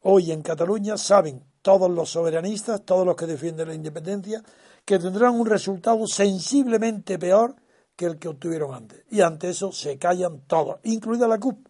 [0.00, 4.42] hoy en Cataluña, saben todos los soberanistas, todos los que defienden la independencia,
[4.84, 7.56] que tendrán un resultado sensiblemente peor
[7.96, 9.04] que el que obtuvieron antes.
[9.10, 11.66] Y ante eso se callan todos, incluida la CUP.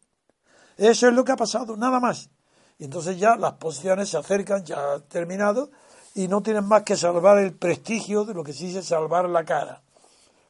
[0.76, 2.30] Eso es lo que ha pasado, nada más.
[2.78, 5.70] Y entonces ya las posiciones se acercan, ya ha terminado,
[6.14, 9.44] y no tienen más que salvar el prestigio de lo que se dice salvar la
[9.44, 9.82] cara.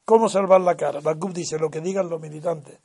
[0.04, 1.00] ¿Cómo salvar la cara?
[1.00, 2.78] CUP dice lo que digan los militantes.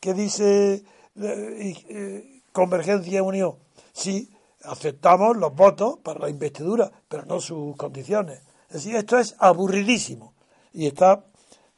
[0.00, 0.82] ¿Qué dice
[1.20, 3.58] eh, eh, Convergencia Unión?
[3.92, 8.40] Sí, aceptamos los votos para la investidura, pero no sus condiciones.
[8.68, 10.32] Es decir, esto es aburridísimo.
[10.72, 11.26] Y está,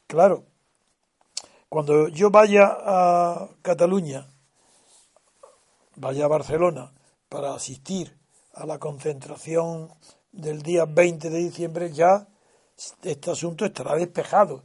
[0.07, 0.45] claro,
[1.67, 4.29] cuando yo vaya a Cataluña,
[5.97, 6.93] vaya a Barcelona,
[7.27, 8.17] para asistir
[8.53, 9.89] a la concentración
[10.31, 12.29] del día 20 de diciembre, ya
[13.03, 14.63] este asunto estará despejado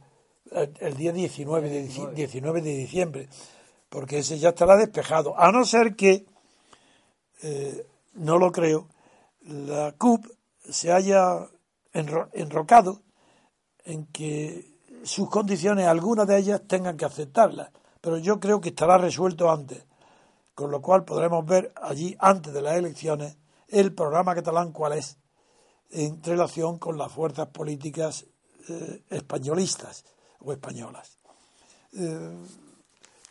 [0.51, 3.29] el día 19 de, 19 de diciembre,
[3.89, 6.25] porque ese ya estará despejado, a no ser que,
[7.41, 8.87] eh, no lo creo,
[9.43, 10.25] la CUP
[10.69, 11.47] se haya
[11.93, 13.01] enrocado
[13.85, 17.71] en que sus condiciones, algunas de ellas, tengan que aceptarlas,
[18.01, 19.85] pero yo creo que estará resuelto antes,
[20.53, 23.37] con lo cual podremos ver allí, antes de las elecciones,
[23.67, 25.17] el programa catalán cuál es
[25.91, 28.25] en relación con las fuerzas políticas
[28.69, 30.05] eh, españolistas
[30.43, 31.17] o españolas.
[31.93, 32.37] Eh,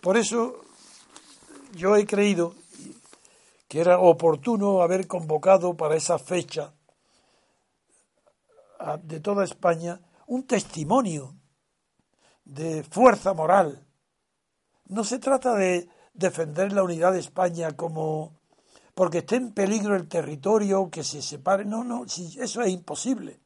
[0.01, 0.65] por eso
[1.73, 2.55] yo he creído
[3.69, 6.73] que era oportuno haber convocado para esa fecha
[9.03, 11.35] de toda España un testimonio
[12.45, 13.87] de fuerza moral.
[14.87, 18.41] No se trata de defender la unidad de España como
[18.95, 21.65] porque esté en peligro el territorio, que se separe.
[21.65, 23.41] No, no, eso es imposible.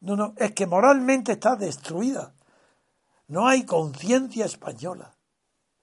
[0.00, 2.34] No, no, es que moralmente está destruida.
[3.30, 5.14] No hay conciencia española.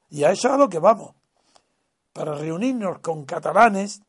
[0.09, 1.15] Y a eso es a lo que vamos.
[2.11, 4.01] Para reunirnos con catalanes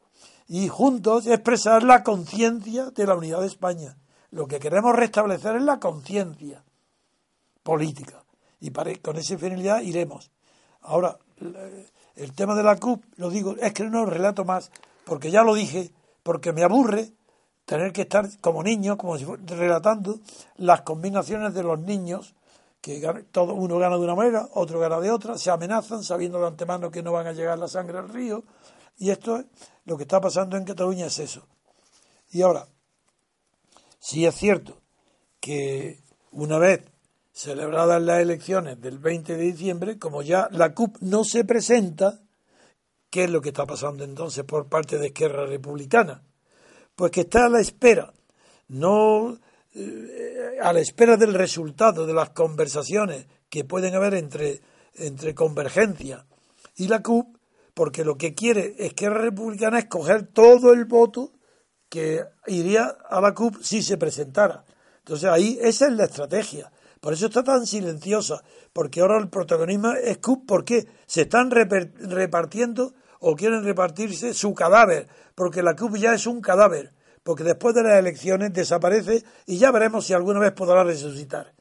[0.49, 3.97] y juntos expresar la conciencia de la unidad de España.
[4.33, 6.65] Lo que queremos restablecer es la conciencia
[7.63, 8.25] política.
[8.59, 10.33] Y con esa finalidad iremos.
[10.81, 11.17] Ahora,
[12.17, 14.73] el tema de la CUP, lo digo, es que no lo relato más,
[15.05, 15.93] porque ya lo dije,
[16.25, 17.13] porque me aburre
[17.67, 20.19] tener que estar como niño, como si relatando
[20.57, 22.35] las combinaciones de los niños
[22.81, 23.01] que
[23.33, 26.91] todo uno gana de una manera, otro gana de otra, se amenazan sabiendo de antemano
[26.91, 28.45] que no van a llegar la sangre al río,
[28.99, 29.47] y esto es
[29.85, 31.47] lo que está pasando en Cataluña es eso.
[32.31, 32.67] Y ahora,
[33.99, 34.81] si es cierto
[35.41, 36.03] que
[36.33, 36.85] una vez
[37.33, 42.21] celebradas las elecciones del 20 de diciembre, como ya la CUP no se presenta,
[43.11, 46.23] ¿qué es lo que está pasando entonces por parte de Esquerra Republicana?
[46.97, 48.13] Pues que está a la espera,
[48.67, 49.39] no
[50.63, 54.61] a la espera del resultado de las conversaciones que pueden haber entre,
[54.95, 56.27] entre Convergencia
[56.77, 57.37] y la CUP,
[57.75, 61.33] porque lo que quiere Esquerra Republicana es coger todo el voto
[61.89, 64.65] que iría a la CUP si se presentara.
[64.99, 66.73] Entonces ahí esa es la estrategia.
[67.01, 68.43] Por eso está tan silenciosa,
[68.73, 75.09] porque ahora el protagonismo es CUP, porque se están repartiendo o quieren repartirse su cadáver,
[75.35, 76.93] porque la CUP ya es un cadáver
[77.29, 81.53] porque después de las elecciones desaparece y ya veremos si alguna vez podrá resucitar.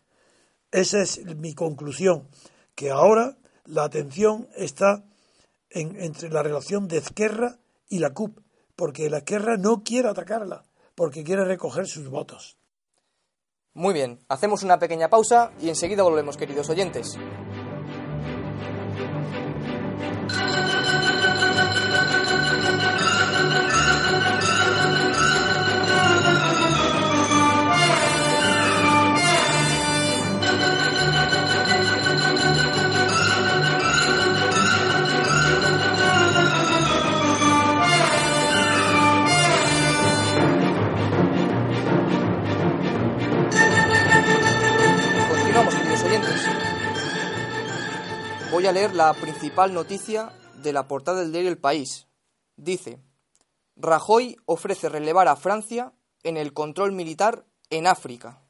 [0.72, 2.30] Esa es mi conclusión,
[2.74, 5.04] que ahora la atención está
[5.70, 7.60] entre la relación de Esquerra
[7.90, 8.40] y la CUP,
[8.78, 10.64] porque la Esquerra no quiere atacarla,
[10.96, 12.58] porque quiere recoger sus votos.
[13.74, 17.18] Muy bien, hacemos una pequeña pausa y enseguida volvemos, queridos oyentes.
[48.72, 52.08] Leer la principal noticia de la portada del diario El País,
[52.56, 53.00] dice,
[53.76, 55.94] Rajoy ofrece relevar a Francia
[56.24, 58.42] en el control militar en África.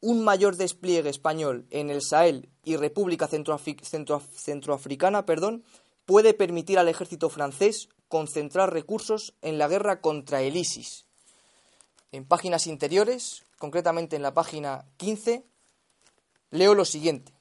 [0.00, 5.64] Un mayor despliegue español en el Sahel y República Centroafricana perdón,
[6.04, 11.06] puede permitir al ejército francés concentrar recursos en la guerra contra el ISIS.
[12.10, 15.46] En páginas interiores, concretamente en la página 15,
[16.50, 17.31] leo lo siguiente.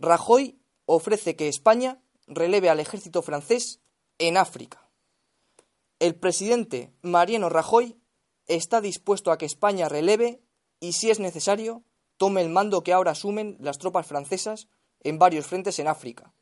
[0.00, 3.80] Rajoy ofrece que España releve al ejército francés
[4.18, 4.88] en África.
[5.98, 7.98] El presidente Mariano Rajoy
[8.46, 10.40] está dispuesto a que España releve
[10.78, 11.82] y, si es necesario,
[12.16, 14.68] tome el mando que ahora asumen las tropas francesas
[15.00, 16.32] en varios frentes en África,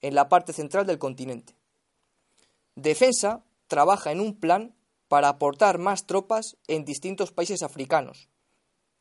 [0.00, 1.56] en la parte central del continente.
[2.76, 4.76] Defensa trabaja en un plan
[5.08, 8.28] para aportar más tropas en distintos países africanos,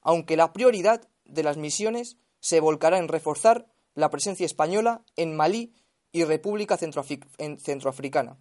[0.02, 5.74] aunque la prioridad de las misiones se volcará en reforzar la presencia española en Malí
[6.12, 8.38] y República Centroafricana,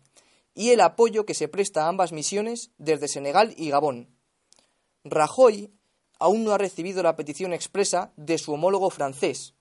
[0.55, 4.15] y el apoyo que se presta a ambas misiones desde Senegal y Gabón.
[5.05, 5.73] Rajoy
[6.19, 9.55] aún no ha recibido la petición expresa de su homólogo francés,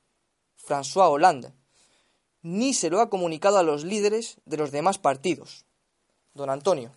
[0.68, 1.54] François Hollande,
[2.44, 5.66] ni se lo ha comunicado a los líderes de los demás partidos.
[6.34, 6.92] Don Antonio.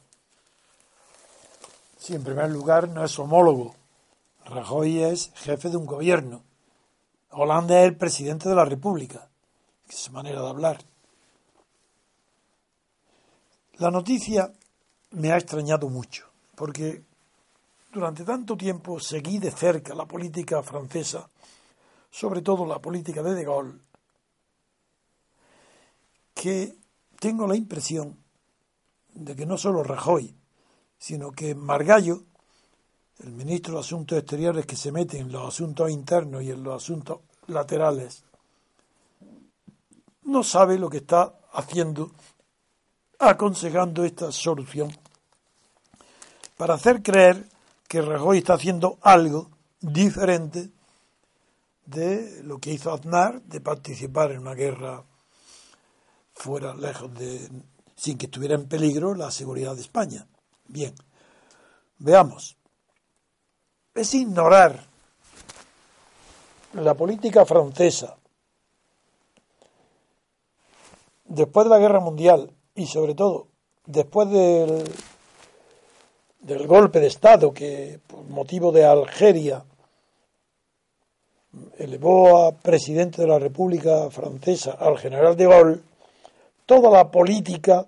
[1.98, 3.74] Sí, en primer lugar, no es homólogo.
[4.44, 6.42] Rajoy es jefe de un gobierno.
[7.36, 9.28] Hollande es el presidente de la República.
[9.88, 10.78] Es su manera de hablar.
[13.78, 14.52] La noticia
[15.10, 17.02] me ha extrañado mucho, porque
[17.92, 21.28] durante tanto tiempo seguí de cerca la política francesa,
[22.10, 23.80] sobre todo la política de De Gaulle,
[26.34, 26.76] que
[27.18, 28.16] tengo la impresión
[29.12, 30.34] de que no solo Rajoy,
[30.98, 32.22] sino que Margallo,
[33.22, 36.82] el ministro de Asuntos Exteriores que se mete en los asuntos internos y en los
[36.82, 38.24] asuntos laterales,
[40.24, 42.10] no sabe lo que está haciendo
[43.18, 44.94] aconsejando esta solución
[46.56, 47.48] para hacer creer
[47.88, 49.50] que Rajoy está haciendo algo
[49.80, 50.70] diferente
[51.86, 55.04] de lo que hizo Aznar de participar en una guerra
[56.34, 57.48] fuera lejos de
[57.96, 60.26] sin que estuviera en peligro la seguridad de España.
[60.66, 60.94] Bien,
[61.98, 62.56] veamos.
[63.94, 64.84] Es ignorar
[66.74, 68.16] la política francesa.
[71.26, 73.46] Después de la guerra mundial y sobre todo
[73.86, 74.84] después del,
[76.66, 79.64] golpe de Estado que por motivo de Algeria
[81.78, 85.80] elevó a presidente de la República Francesa al general de Gaulle,
[86.66, 87.86] toda la política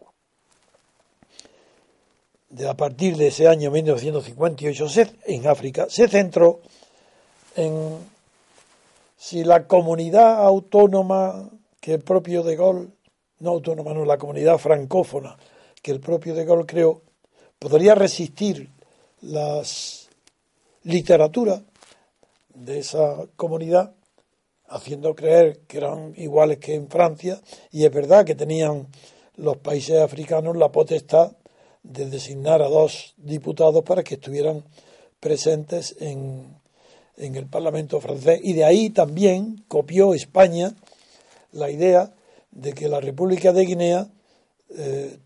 [2.49, 4.87] de a partir de ese año 1958
[5.25, 6.61] en África se centró
[7.57, 7.99] en
[9.17, 12.89] si la comunidad autónoma que el propio de Gaulle
[13.41, 15.37] no autónoma, no, la comunidad francófona
[15.83, 17.03] que el propio De Gaulle creó,
[17.59, 18.71] podría resistir
[19.21, 20.09] las
[20.83, 21.63] literaturas
[22.55, 23.95] de esa comunidad,
[24.67, 27.41] haciendo creer que eran iguales que en Francia,
[27.71, 28.89] y es verdad que tenían
[29.37, 31.33] los países africanos la potestad
[31.93, 34.65] de designar a dos diputados para que estuvieran
[35.21, 36.47] presentes en,
[37.17, 38.41] en el Parlamento francés.
[38.43, 40.75] Y de ahí también copió España
[41.53, 42.13] la idea
[42.51, 44.09] de que la República de Guinea
[44.71, 45.19] eh,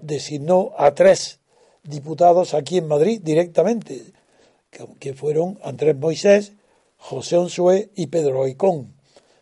[0.00, 1.40] designó a tres
[1.82, 4.02] diputados aquí en Madrid directamente,
[5.00, 6.52] que, fueron Andrés Moisés,
[6.96, 8.94] José Onsué y Pedro Oicón.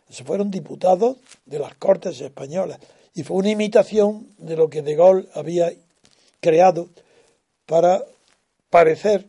[0.09, 2.79] Esos fueron diputados de las Cortes Españolas
[3.13, 5.71] y fue una imitación de lo que De Gaulle había
[6.45, 6.89] creado
[7.65, 8.05] para
[8.69, 9.27] parecer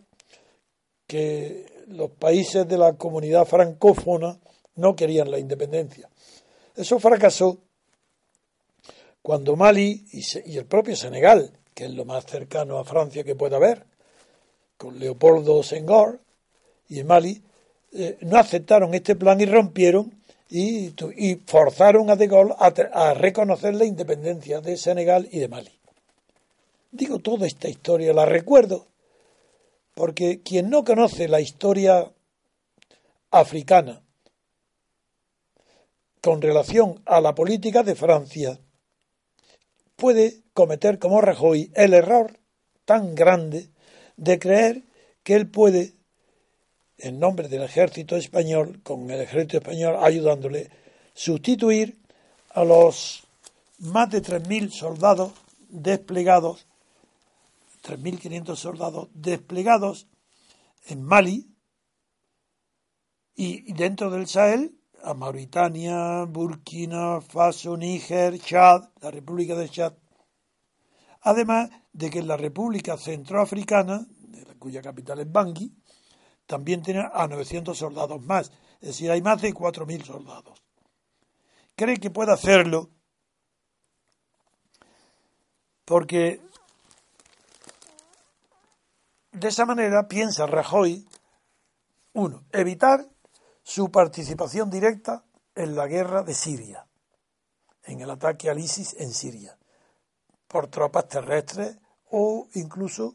[1.07, 4.39] que los países de la comunidad francófona
[4.75, 6.11] no querían la independencia.
[6.75, 7.59] Eso fracasó
[9.23, 13.57] cuando Mali y, el propio Senegal, que es lo más cercano a Francia que pueda
[13.57, 13.85] haber,
[14.77, 16.21] con Leopoldo Senghor
[16.91, 17.43] y Mali,
[17.95, 20.12] eh, no aceptaron este plan y rompieron
[20.51, 20.93] y,
[21.47, 22.55] forzaron a De Gaulle
[22.93, 25.76] a, reconocer la independencia de Senegal y de Mali.
[26.97, 28.86] Digo toda esta historia, la recuerdo,
[29.94, 32.11] porque quien no conoce la historia
[33.30, 34.03] africana
[36.22, 38.59] con relación a la política de Francia
[39.94, 42.38] puede cometer como Rajoy el error
[42.86, 43.68] tan grande
[44.16, 44.82] de creer
[45.22, 45.92] que él puede,
[46.97, 50.70] en nombre del ejército español, con el ejército español ayudándole,
[51.12, 51.99] sustituir
[52.55, 53.22] a los
[53.80, 55.32] más de 3.000 soldados
[55.68, 56.66] desplegados,
[57.87, 60.09] 3.500 soldados desplegados
[60.87, 61.49] en Mali
[63.34, 69.93] y dentro del Sahel a Mauritania, Burkina Faso, Níger, Chad, la República de Chad.
[71.20, 74.07] Además de que en la República Centroafricana,
[74.59, 75.72] cuya capital es Bangui,
[76.47, 78.51] también tiene a 900 soldados más.
[78.80, 80.62] Es decir, hay más de 4.000 soldados.
[81.76, 82.91] Cree que puede hacerlo
[85.84, 86.41] porque
[89.37, 91.07] de esa manera piensa Rajoy,
[92.14, 93.07] uno, evitar
[93.62, 95.24] su participación directa
[95.55, 96.87] en la guerra de Siria,
[97.84, 99.59] en el ataque al ISIS en Siria,
[100.49, 101.76] por tropas terrestres
[102.11, 103.14] o incluso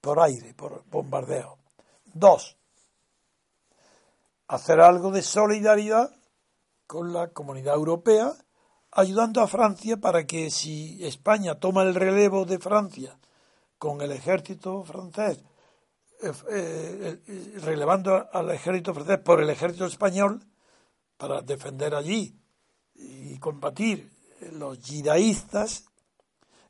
[0.00, 1.58] por aire, por bombardeo.
[2.12, 2.56] Dos,
[4.48, 6.10] hacer algo de solidaridad
[6.88, 8.32] con la comunidad europea,
[8.90, 13.16] ayudando a Francia para que si España toma el relevo de Francia
[13.78, 15.38] con el ejército francés,
[16.22, 20.44] eh, eh, relevando al ejército francés por el ejército español,
[21.16, 22.36] para defender allí
[22.94, 24.10] y combatir
[24.52, 25.84] los yidaístas,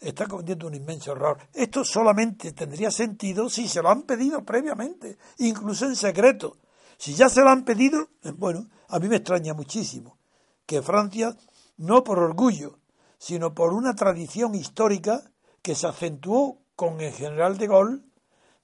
[0.01, 1.39] está cometiendo un inmenso error.
[1.53, 6.59] Esto solamente tendría sentido si se lo han pedido previamente, incluso en secreto.
[6.99, 10.19] Si ya se lo han pedido, eh, bueno, a mí me extraña muchísimo
[10.67, 11.37] que Francia,
[11.77, 12.79] no por orgullo,
[13.19, 15.23] sino por una tradición histórica
[15.63, 18.01] que se acentuó con el general de Gaulle,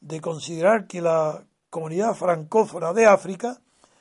[0.00, 3.60] de considerar que la comunidad francófona de África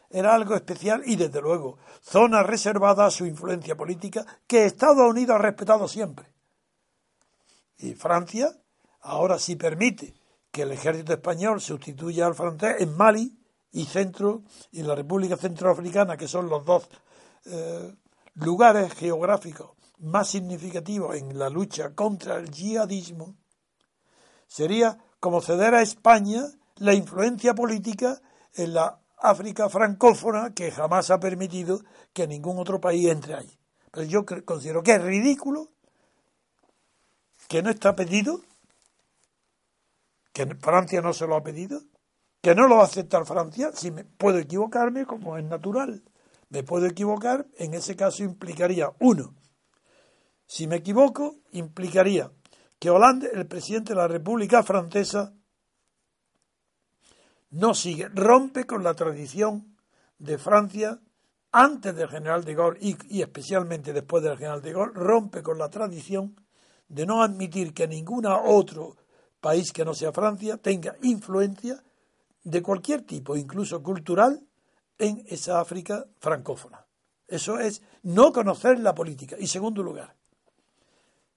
[0.09, 5.35] era algo especial y desde luego zona reservada a su influencia política que Estados Unidos
[5.35, 6.31] ha respetado siempre.
[7.77, 8.49] Y Francia
[9.01, 10.13] ahora sí permite
[10.51, 13.37] que el ejército español sustituya al francés en Mali
[13.71, 16.89] y centro y la República Centroafricana, que son los dos
[17.45, 17.93] eh,
[18.35, 23.35] lugares geográficos más significativos en la lucha contra el yihadismo,
[24.47, 26.43] sería como ceder a España
[26.75, 28.21] la influencia política
[28.53, 31.81] en la África francófona que jamás ha permitido
[32.13, 33.59] que ningún otro país entre ahí.
[33.91, 35.69] Pero yo considero que es ridículo,
[37.47, 38.41] que no está pedido,
[40.33, 41.81] que Francia no se lo ha pedido,
[42.41, 46.03] que no lo va a aceptar Francia, si me puedo equivocarme como es natural.
[46.49, 49.33] Me puedo equivocar, en ese caso implicaría, uno,
[50.45, 52.31] si me equivoco, implicaría
[52.79, 55.33] que Hollande, el presidente de la República Francesa,
[57.49, 59.77] no sigue, rompe con la tradición
[60.19, 60.99] de Francia
[61.51, 65.69] antes del general de Gaulle y, especialmente después del general de Gaulle, rompe con la
[65.69, 66.35] tradición
[66.87, 68.95] de no admitir que ningún otro
[69.39, 71.83] país que no sea Francia tenga influencia
[72.43, 74.45] de cualquier tipo, incluso cultural,
[74.97, 76.85] en esa África francófona.
[77.27, 79.35] Eso es no conocer la política.
[79.39, 80.15] Y segundo lugar,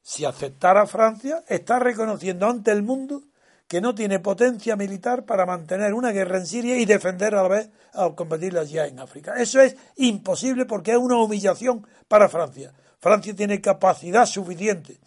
[0.02, 3.22] si aceptara Francia, está reconociendo ante el mundo
[3.70, 7.48] que no tiene potencia militar para mantener una guerra en Siria y defender a la
[7.48, 9.34] vez a combatirla ya en África.
[9.36, 12.74] Eso es imposible porque es una humillación para Francia.
[12.98, 14.98] Francia tiene capacidad suficiente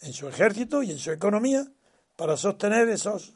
[0.00, 1.66] en su ejército y en su economía
[2.16, 3.34] para sostener esos,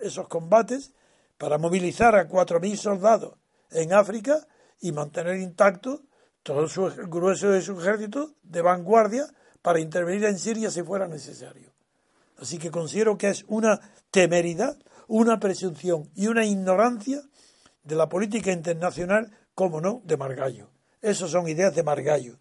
[0.00, 0.92] esos combates,
[1.36, 3.34] para movilizar a 4.000 soldados
[3.70, 4.46] en África
[4.80, 6.02] y mantener intacto
[6.42, 9.26] todo el grueso de su ejército de vanguardia
[9.62, 11.72] para intervenir en Siria si fuera necesario.
[12.38, 13.80] Así que considero que es una
[14.10, 17.22] temeridad, una presunción y una ignorancia
[17.82, 20.70] de la política internacional, como no, de Margallo.
[21.02, 22.38] Esas son ideas de Margallo.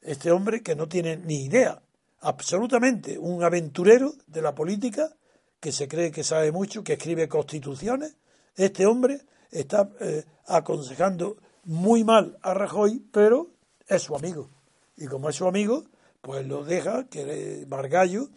[0.00, 1.82] Este hombre que no tiene ni idea,
[2.20, 5.14] absolutamente, un aventurero de la política,
[5.60, 8.16] que se cree que sabe mucho, que escribe constituciones.
[8.56, 9.20] Este hombre
[9.50, 13.50] está eh, aconsejando muy mal a Rajoy, pero
[13.86, 14.48] es su amigo.
[14.96, 15.84] Y como es su amigo,
[16.20, 18.28] pues lo deja que Margallo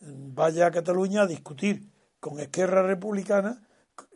[0.00, 1.88] vaya a Cataluña a discutir
[2.20, 3.62] con Esquerra Republicana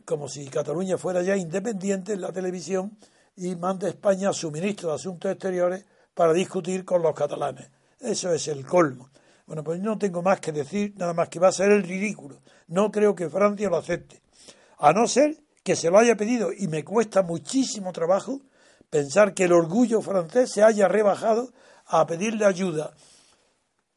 [0.05, 2.97] como si Cataluña fuera ya independiente en la televisión
[3.37, 7.69] y manda a España a su ministro de Asuntos Exteriores para discutir con los catalanes.
[8.01, 9.11] Eso es el colmo.
[9.47, 12.41] Bueno, pues no tengo más que decir, nada más que va a ser el ridículo.
[12.69, 14.23] No creo que Francia lo acepte.
[14.79, 18.41] A no ser que se lo haya pedido, y me cuesta muchísimo trabajo
[18.89, 21.53] pensar que el orgullo francés se haya rebajado
[21.87, 22.95] a pedirle ayuda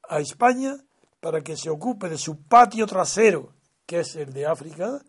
[0.10, 0.76] a España
[1.22, 3.54] para que se ocupe de su patio trasero,
[3.86, 5.02] que es el de África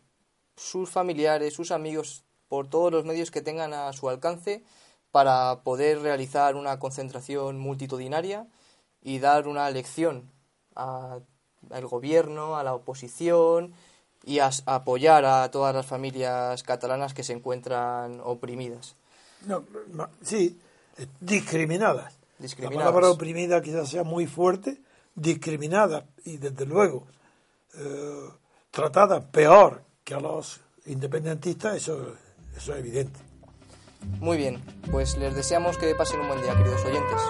[0.56, 4.62] sus familiares, sus amigos, por todos los medios que tengan a su alcance
[5.10, 8.46] para poder realizar una concentración multitudinaria
[9.02, 10.30] y dar una lección
[10.76, 11.18] a-
[11.70, 13.72] al gobierno, a la oposición
[14.24, 18.94] y a, apoyar a todas las familias catalanas que se encuentran oprimidas.
[19.46, 20.58] No, no, sí,
[20.98, 22.14] eh, discriminadas.
[22.38, 22.84] Discriminadas.
[22.86, 24.80] La palabra oprimida quizás sea muy fuerte,
[25.14, 27.06] discriminadas y desde luego
[27.76, 28.28] eh,
[28.70, 32.14] tratadas peor que a los independentistas, eso,
[32.56, 33.18] eso es evidente.
[34.20, 37.20] Muy bien, pues les deseamos que pasen un buen día, queridos oyentes.